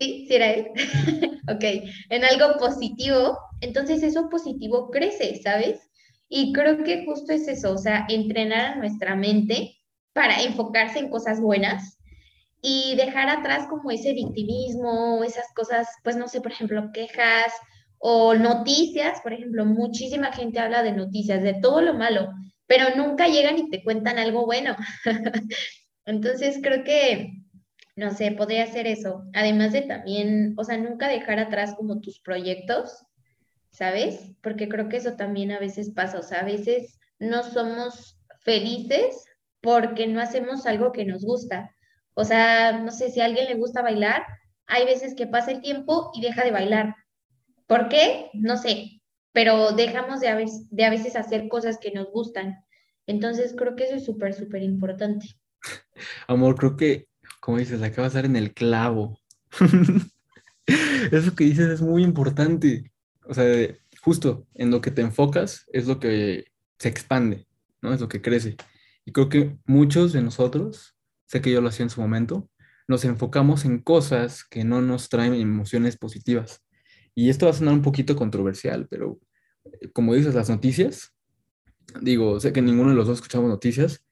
sí, 0.00 0.26
sí 0.26 0.34
era 0.34 0.50
él, 0.50 0.66
ok, 1.48 1.64
en 2.10 2.24
algo 2.24 2.58
positivo, 2.58 3.38
entonces 3.60 4.02
eso 4.02 4.28
positivo 4.28 4.90
crece, 4.90 5.40
¿sabes? 5.40 5.88
Y 6.28 6.52
creo 6.52 6.82
que 6.82 7.04
justo 7.04 7.32
es 7.32 7.46
eso, 7.46 7.74
o 7.74 7.78
sea, 7.78 8.06
entrenar 8.08 8.72
a 8.72 8.76
nuestra 8.76 9.14
mente 9.14 9.76
para 10.12 10.42
enfocarse 10.42 10.98
en 10.98 11.10
cosas 11.10 11.40
buenas 11.40 11.98
y 12.62 12.94
dejar 12.96 13.28
atrás 13.28 13.66
como 13.68 13.90
ese 13.90 14.12
victimismo, 14.12 15.22
esas 15.24 15.52
cosas, 15.54 15.88
pues 16.04 16.16
no 16.16 16.28
sé, 16.28 16.40
por 16.40 16.52
ejemplo, 16.52 16.90
quejas, 16.94 17.52
o 17.98 18.34
noticias, 18.34 19.20
por 19.20 19.32
ejemplo, 19.32 19.64
muchísima 19.64 20.32
gente 20.32 20.58
habla 20.58 20.82
de 20.82 20.90
noticias, 20.90 21.42
de 21.42 21.54
todo 21.54 21.80
lo 21.82 21.94
malo, 21.94 22.32
pero 22.66 22.96
nunca 22.96 23.28
llegan 23.28 23.58
y 23.58 23.70
te 23.70 23.84
cuentan 23.84 24.18
algo 24.18 24.44
bueno. 24.44 24.74
Entonces 26.04 26.58
creo 26.60 26.82
que, 26.82 27.32
no 27.94 28.10
sé, 28.12 28.32
podría 28.32 28.66
ser 28.66 28.88
eso. 28.88 29.22
Además 29.34 29.72
de 29.72 29.82
también, 29.82 30.54
o 30.56 30.64
sea, 30.64 30.78
nunca 30.78 31.06
dejar 31.06 31.38
atrás 31.38 31.74
como 31.76 32.00
tus 32.00 32.18
proyectos, 32.18 33.06
¿sabes? 33.70 34.32
Porque 34.42 34.68
creo 34.68 34.88
que 34.88 34.96
eso 34.96 35.14
también 35.14 35.52
a 35.52 35.60
veces 35.60 35.90
pasa, 35.90 36.18
o 36.18 36.22
sea, 36.24 36.40
a 36.40 36.44
veces 36.44 36.98
no 37.20 37.44
somos 37.44 38.18
felices 38.40 39.24
porque 39.60 40.08
no 40.08 40.20
hacemos 40.20 40.66
algo 40.66 40.90
que 40.90 41.04
nos 41.04 41.24
gusta. 41.24 41.72
O 42.14 42.24
sea, 42.24 42.72
no 42.78 42.90
sé, 42.90 43.10
si 43.10 43.20
a 43.20 43.24
alguien 43.24 43.46
le 43.46 43.54
gusta 43.54 43.82
bailar, 43.82 44.24
hay 44.66 44.84
veces 44.84 45.14
que 45.14 45.26
pasa 45.26 45.50
el 45.50 45.60
tiempo 45.60 46.10
y 46.14 46.20
deja 46.22 46.44
de 46.44 46.50
bailar 46.50 46.94
¿Por 47.72 47.88
qué? 47.88 48.28
No 48.34 48.58
sé, 48.58 49.00
pero 49.32 49.72
dejamos 49.72 50.20
de 50.20 50.28
a, 50.28 50.34
veces, 50.34 50.68
de 50.68 50.84
a 50.84 50.90
veces 50.90 51.16
hacer 51.16 51.48
cosas 51.48 51.78
que 51.78 51.90
nos 51.90 52.10
gustan. 52.10 52.62
Entonces 53.06 53.54
creo 53.56 53.76
que 53.76 53.84
eso 53.84 53.94
es 53.94 54.04
súper, 54.04 54.34
súper 54.34 54.62
importante. 54.62 55.26
Amor, 56.28 56.56
creo 56.56 56.76
que, 56.76 57.08
como 57.40 57.56
dices, 57.56 57.80
la 57.80 57.86
acabas 57.86 58.12
de 58.12 58.18
dar 58.18 58.26
en 58.26 58.36
el 58.36 58.52
clavo. 58.52 59.18
eso 60.66 61.34
que 61.34 61.44
dices 61.44 61.68
es 61.68 61.80
muy 61.80 62.04
importante. 62.04 62.92
O 63.24 63.32
sea, 63.32 63.74
justo 64.02 64.46
en 64.52 64.70
lo 64.70 64.82
que 64.82 64.90
te 64.90 65.00
enfocas 65.00 65.64
es 65.72 65.86
lo 65.86 65.98
que 65.98 66.44
se 66.78 66.90
expande, 66.90 67.46
¿no? 67.80 67.94
Es 67.94 68.02
lo 68.02 68.08
que 68.08 68.20
crece. 68.20 68.56
Y 69.06 69.12
creo 69.12 69.30
que 69.30 69.56
muchos 69.64 70.12
de 70.12 70.20
nosotros, 70.20 70.94
sé 71.32 71.40
que 71.40 71.50
yo 71.50 71.62
lo 71.62 71.68
hacía 71.70 71.84
en 71.84 71.90
su 71.90 72.00
momento, 72.02 72.50
nos 72.86 73.06
enfocamos 73.06 73.64
en 73.64 73.78
cosas 73.78 74.44
que 74.44 74.64
no 74.64 74.82
nos 74.82 75.08
traen 75.08 75.32
emociones 75.32 75.96
positivas. 75.96 76.62
Y 77.14 77.30
esto 77.30 77.46
va 77.46 77.52
a 77.52 77.54
sonar 77.54 77.72
un 77.72 77.80
poquito 77.80 78.14
controversial, 78.16 78.86
pero 78.90 79.18
eh, 79.64 79.90
como 79.92 80.12
dices, 80.12 80.34
las 80.34 80.50
noticias, 80.50 81.14
digo, 82.02 82.38
sé 82.38 82.52
que 82.52 82.60
ninguno 82.60 82.90
de 82.90 82.96
los 82.96 83.06
dos 83.06 83.18
escuchamos 83.18 83.48
noticias, 83.48 84.04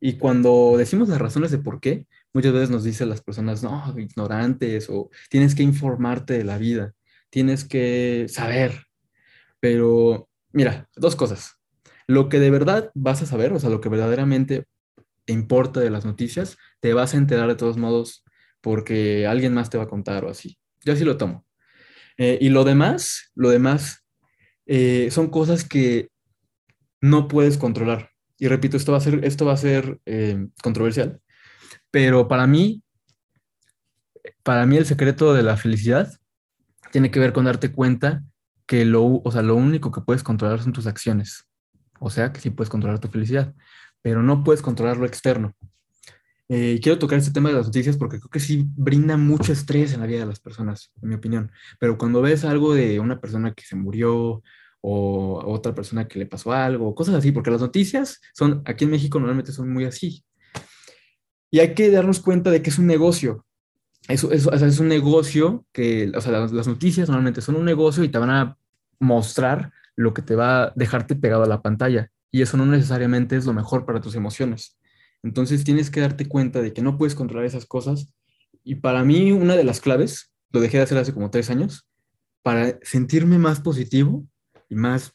y 0.00 0.18
cuando 0.18 0.74
decimos 0.76 1.08
las 1.08 1.18
razones 1.18 1.50
de 1.50 1.58
por 1.58 1.80
qué, 1.80 2.06
muchas 2.34 2.52
veces 2.52 2.68
nos 2.68 2.84
dicen 2.84 3.08
las 3.08 3.22
personas, 3.22 3.62
no, 3.62 3.94
ignorantes, 3.98 4.90
o 4.90 5.08
tienes 5.30 5.54
que 5.54 5.62
informarte 5.62 6.34
de 6.34 6.44
la 6.44 6.58
vida, 6.58 6.92
tienes 7.30 7.64
que 7.64 8.26
saber. 8.28 8.84
Pero, 9.60 10.28
mira, 10.52 10.90
dos 10.94 11.16
cosas. 11.16 11.54
Lo 12.06 12.28
que 12.28 12.38
de 12.38 12.50
verdad 12.50 12.90
vas 12.94 13.22
a 13.22 13.26
saber, 13.26 13.54
o 13.54 13.58
sea, 13.58 13.70
lo 13.70 13.80
que 13.80 13.88
verdaderamente 13.88 14.66
importa 15.32 15.80
de 15.80 15.90
las 15.90 16.04
noticias, 16.04 16.56
te 16.80 16.94
vas 16.94 17.14
a 17.14 17.16
enterar 17.16 17.48
de 17.48 17.56
todos 17.56 17.76
modos 17.76 18.24
porque 18.60 19.26
alguien 19.26 19.54
más 19.54 19.70
te 19.70 19.78
va 19.78 19.84
a 19.84 19.88
contar 19.88 20.24
o 20.24 20.30
así. 20.30 20.58
Yo 20.84 20.92
así 20.92 21.04
lo 21.04 21.16
tomo. 21.16 21.46
Eh, 22.18 22.38
y 22.40 22.48
lo 22.48 22.64
demás, 22.64 23.30
lo 23.34 23.50
demás 23.50 24.04
eh, 24.66 25.08
son 25.10 25.28
cosas 25.28 25.64
que 25.64 26.10
no 27.00 27.28
puedes 27.28 27.58
controlar. 27.58 28.10
Y 28.38 28.48
repito, 28.48 28.76
esto 28.76 28.92
va 28.92 28.98
a 28.98 29.02
ser, 29.02 29.24
esto 29.24 29.44
va 29.46 29.52
a 29.52 29.58
ser 29.58 30.00
eh, 30.06 30.48
controversial, 30.62 31.20
pero 31.90 32.28
para 32.28 32.46
mí, 32.46 32.82
para 34.42 34.66
mí 34.66 34.76
el 34.76 34.86
secreto 34.86 35.32
de 35.32 35.42
la 35.42 35.56
felicidad 35.56 36.12
tiene 36.92 37.10
que 37.10 37.20
ver 37.20 37.32
con 37.32 37.44
darte 37.44 37.72
cuenta 37.72 38.22
que 38.66 38.84
lo, 38.84 39.04
o 39.04 39.30
sea, 39.30 39.42
lo 39.42 39.56
único 39.56 39.90
que 39.90 40.00
puedes 40.00 40.22
controlar 40.22 40.60
son 40.60 40.72
tus 40.72 40.86
acciones. 40.86 41.46
O 42.00 42.10
sea, 42.10 42.32
que 42.32 42.40
sí 42.40 42.50
puedes 42.50 42.68
controlar 42.68 42.98
tu 42.98 43.08
felicidad, 43.08 43.54
pero 44.06 44.22
no 44.22 44.44
puedes 44.44 44.62
controlar 44.62 44.98
lo 44.98 45.04
externo. 45.04 45.52
Eh, 46.48 46.78
quiero 46.80 46.96
tocar 46.96 47.18
este 47.18 47.32
tema 47.32 47.48
de 47.48 47.56
las 47.56 47.66
noticias 47.66 47.96
porque 47.96 48.20
creo 48.20 48.30
que 48.30 48.38
sí 48.38 48.64
brinda 48.76 49.16
mucho 49.16 49.52
estrés 49.52 49.94
en 49.94 49.98
la 49.98 50.06
vida 50.06 50.20
de 50.20 50.26
las 50.26 50.38
personas, 50.38 50.92
en 51.02 51.08
mi 51.08 51.16
opinión. 51.16 51.50
Pero 51.80 51.98
cuando 51.98 52.22
ves 52.22 52.44
algo 52.44 52.72
de 52.72 53.00
una 53.00 53.20
persona 53.20 53.52
que 53.52 53.64
se 53.64 53.74
murió 53.74 54.44
o 54.80 55.42
otra 55.44 55.74
persona 55.74 56.06
que 56.06 56.20
le 56.20 56.26
pasó 56.26 56.52
algo, 56.52 56.94
cosas 56.94 57.16
así, 57.16 57.32
porque 57.32 57.50
las 57.50 57.60
noticias 57.60 58.20
son, 58.32 58.62
aquí 58.64 58.84
en 58.84 58.92
México 58.92 59.18
normalmente 59.18 59.50
son 59.50 59.72
muy 59.72 59.86
así. 59.86 60.24
Y 61.50 61.58
hay 61.58 61.74
que 61.74 61.90
darnos 61.90 62.20
cuenta 62.20 62.52
de 62.52 62.62
que 62.62 62.70
es 62.70 62.78
un 62.78 62.86
negocio. 62.86 63.44
eso, 64.06 64.30
eso, 64.30 64.52
es 64.54 64.78
un 64.78 64.86
negocio 64.86 65.66
que, 65.72 66.12
o 66.14 66.20
sea, 66.20 66.30
las, 66.30 66.52
las 66.52 66.68
noticias 66.68 67.08
normalmente 67.08 67.40
son 67.40 67.56
un 67.56 67.64
negocio 67.64 68.04
y 68.04 68.08
te 68.08 68.18
van 68.18 68.30
a 68.30 68.56
mostrar 69.00 69.72
lo 69.96 70.14
que 70.14 70.22
te 70.22 70.36
va 70.36 70.62
a 70.62 70.72
dejarte 70.76 71.16
pegado 71.16 71.42
a 71.42 71.48
la 71.48 71.60
pantalla. 71.60 72.12
Y 72.30 72.42
eso 72.42 72.56
no 72.56 72.66
necesariamente 72.66 73.36
es 73.36 73.46
lo 73.46 73.52
mejor 73.52 73.86
para 73.86 74.00
tus 74.00 74.14
emociones. 74.14 74.78
Entonces 75.22 75.64
tienes 75.64 75.90
que 75.90 76.00
darte 76.00 76.26
cuenta 76.26 76.60
de 76.60 76.72
que 76.72 76.82
no 76.82 76.98
puedes 76.98 77.14
controlar 77.14 77.46
esas 77.46 77.66
cosas. 77.66 78.14
Y 78.62 78.76
para 78.76 79.04
mí 79.04 79.32
una 79.32 79.56
de 79.56 79.64
las 79.64 79.80
claves, 79.80 80.32
lo 80.50 80.60
dejé 80.60 80.78
de 80.78 80.84
hacer 80.84 80.98
hace 80.98 81.14
como 81.14 81.30
tres 81.30 81.50
años, 81.50 81.88
para 82.42 82.78
sentirme 82.82 83.38
más 83.38 83.60
positivo 83.60 84.26
y 84.68 84.76
más, 84.76 85.12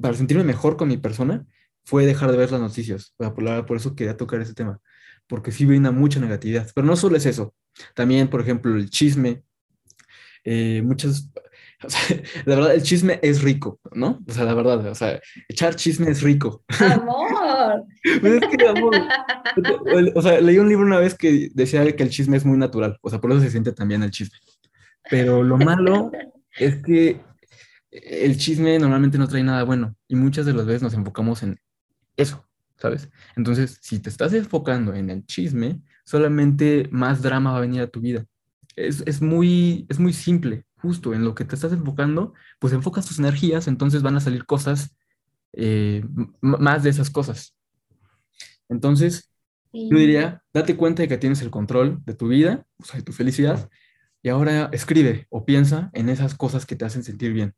para 0.00 0.14
sentirme 0.14 0.44
mejor 0.44 0.76
con 0.76 0.88
mi 0.88 0.96
persona, 0.96 1.46
fue 1.84 2.06
dejar 2.06 2.30
de 2.30 2.38
ver 2.38 2.50
las 2.50 2.60
noticias. 2.60 3.14
Por, 3.16 3.66
por 3.66 3.76
eso 3.76 3.94
quería 3.94 4.16
tocar 4.16 4.40
ese 4.40 4.54
tema, 4.54 4.80
porque 5.26 5.52
sí 5.52 5.64
brinda 5.64 5.90
mucha 5.90 6.20
negatividad. 6.20 6.70
Pero 6.74 6.86
no 6.86 6.96
solo 6.96 7.16
es 7.16 7.26
eso, 7.26 7.54
también, 7.94 8.28
por 8.28 8.40
ejemplo, 8.40 8.74
el 8.74 8.90
chisme. 8.90 9.44
Eh, 10.44 10.82
muchas, 10.82 11.30
o 11.84 11.90
sea, 11.90 12.16
la 12.44 12.54
verdad, 12.56 12.74
el 12.74 12.82
chisme 12.82 13.18
es 13.22 13.42
rico, 13.42 13.80
¿no? 13.92 14.22
O 14.28 14.32
sea, 14.32 14.44
la 14.44 14.54
verdad, 14.54 14.86
o 14.86 14.94
sea, 14.94 15.20
echar 15.48 15.76
chisme 15.76 16.10
es 16.10 16.22
rico. 16.22 16.64
Amor. 16.78 17.30
Pues 18.20 18.42
es 18.42 18.48
que, 18.48 18.66
amor, 18.66 18.94
o 20.14 20.22
sea, 20.22 20.40
leí 20.40 20.58
un 20.58 20.68
libro 20.68 20.86
una 20.86 20.98
vez 20.98 21.14
que 21.14 21.50
decía 21.52 21.84
que 21.94 22.02
el 22.02 22.08
chisme 22.08 22.36
es 22.36 22.46
muy 22.46 22.56
natural, 22.56 22.98
o 23.02 23.10
sea, 23.10 23.20
por 23.20 23.30
eso 23.30 23.40
se 23.40 23.50
siente 23.50 23.72
también 23.72 24.02
el 24.02 24.10
chisme. 24.10 24.38
Pero 25.10 25.42
lo 25.42 25.58
malo 25.58 26.10
es 26.58 26.82
que 26.82 27.20
el 27.90 28.38
chisme 28.38 28.78
normalmente 28.78 29.18
no 29.18 29.28
trae 29.28 29.42
nada 29.42 29.64
bueno 29.64 29.96
y 30.08 30.16
muchas 30.16 30.46
de 30.46 30.54
las 30.54 30.64
veces 30.64 30.82
nos 30.82 30.94
enfocamos 30.94 31.42
en 31.42 31.60
eso, 32.16 32.46
¿sabes? 32.76 33.10
Entonces, 33.36 33.78
si 33.82 33.98
te 33.98 34.08
estás 34.08 34.32
enfocando 34.32 34.94
en 34.94 35.10
el 35.10 35.26
chisme, 35.26 35.82
solamente 36.04 36.88
más 36.90 37.20
drama 37.20 37.52
va 37.52 37.58
a 37.58 37.62
venir 37.62 37.82
a 37.82 37.88
tu 37.88 38.00
vida. 38.00 38.24
Es, 38.76 39.02
es, 39.06 39.20
muy, 39.20 39.86
es 39.90 39.98
muy 39.98 40.12
simple, 40.12 40.64
justo 40.80 41.14
en 41.14 41.24
lo 41.24 41.34
que 41.34 41.44
te 41.44 41.54
estás 41.54 41.72
enfocando, 41.72 42.34
pues 42.58 42.72
enfocas 42.72 43.06
tus 43.06 43.18
energías, 43.18 43.68
entonces 43.68 44.02
van 44.02 44.16
a 44.16 44.20
salir 44.20 44.46
cosas, 44.46 44.96
eh, 45.52 46.04
más 46.40 46.82
de 46.82 46.90
esas 46.90 47.10
cosas. 47.10 47.56
Entonces, 48.68 49.30
sí. 49.72 49.88
yo 49.90 49.98
diría, 49.98 50.42
date 50.52 50.76
cuenta 50.76 51.02
de 51.02 51.08
que 51.08 51.18
tienes 51.18 51.42
el 51.42 51.50
control 51.50 52.02
de 52.04 52.14
tu 52.14 52.28
vida, 52.28 52.66
o 52.78 52.84
sea, 52.84 52.98
de 52.98 53.04
tu 53.04 53.12
felicidad, 53.12 53.68
y 54.22 54.28
ahora 54.28 54.68
escribe 54.72 55.26
o 55.30 55.44
piensa 55.44 55.90
en 55.92 56.08
esas 56.08 56.34
cosas 56.34 56.66
que 56.66 56.76
te 56.76 56.84
hacen 56.84 57.02
sentir 57.02 57.32
bien. 57.32 57.54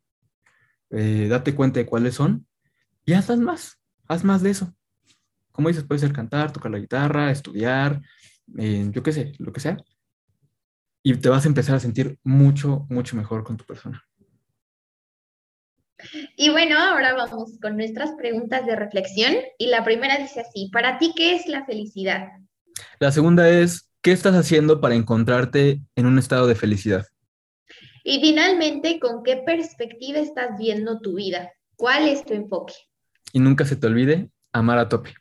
Eh, 0.89 1.27
date 1.29 1.55
cuenta 1.55 1.79
de 1.79 1.85
cuáles 1.85 2.15
son 2.15 2.45
y 3.05 3.13
haz 3.13 3.29
más, 3.37 3.79
haz 4.07 4.23
más 4.23 4.41
de 4.41 4.51
eso. 4.51 4.73
Como 5.51 5.67
dices, 5.67 5.83
puede 5.83 5.99
ser 5.99 6.13
cantar, 6.13 6.51
tocar 6.51 6.71
la 6.71 6.79
guitarra, 6.79 7.31
estudiar, 7.31 8.01
eh, 8.57 8.89
yo 8.91 9.03
qué 9.03 9.11
sé, 9.11 9.33
lo 9.39 9.51
que 9.51 9.59
sea. 9.59 9.77
Y 11.03 11.15
te 11.17 11.29
vas 11.29 11.45
a 11.45 11.49
empezar 11.49 11.75
a 11.75 11.79
sentir 11.79 12.17
mucho, 12.23 12.85
mucho 12.89 13.15
mejor 13.17 13.43
con 13.43 13.57
tu 13.57 13.65
persona. 13.65 14.03
Y 16.35 16.49
bueno, 16.49 16.77
ahora 16.79 17.13
vamos 17.13 17.57
con 17.61 17.77
nuestras 17.77 18.11
preguntas 18.13 18.65
de 18.65 18.75
reflexión. 18.75 19.35
Y 19.57 19.67
la 19.67 19.83
primera 19.83 20.17
dice 20.17 20.41
así, 20.41 20.69
¿para 20.71 20.97
ti 20.97 21.13
qué 21.15 21.35
es 21.35 21.47
la 21.47 21.65
felicidad? 21.65 22.29
La 22.99 23.11
segunda 23.11 23.49
es, 23.49 23.89
¿qué 24.01 24.11
estás 24.11 24.35
haciendo 24.35 24.81
para 24.81 24.95
encontrarte 24.95 25.81
en 25.95 26.05
un 26.05 26.17
estado 26.19 26.47
de 26.47 26.55
felicidad? 26.55 27.05
Y 28.03 28.19
finalmente, 28.19 28.99
¿con 28.99 29.23
qué 29.23 29.37
perspectiva 29.37 30.19
estás 30.19 30.57
viendo 30.57 30.99
tu 30.99 31.15
vida? 31.15 31.51
¿Cuál 31.75 32.07
es 32.07 32.25
tu 32.25 32.33
enfoque? 32.33 32.73
Y 33.31 33.39
nunca 33.39 33.65
se 33.65 33.75
te 33.75 33.87
olvide 33.87 34.29
amar 34.51 34.77
a 34.77 34.89
tope. 34.89 35.13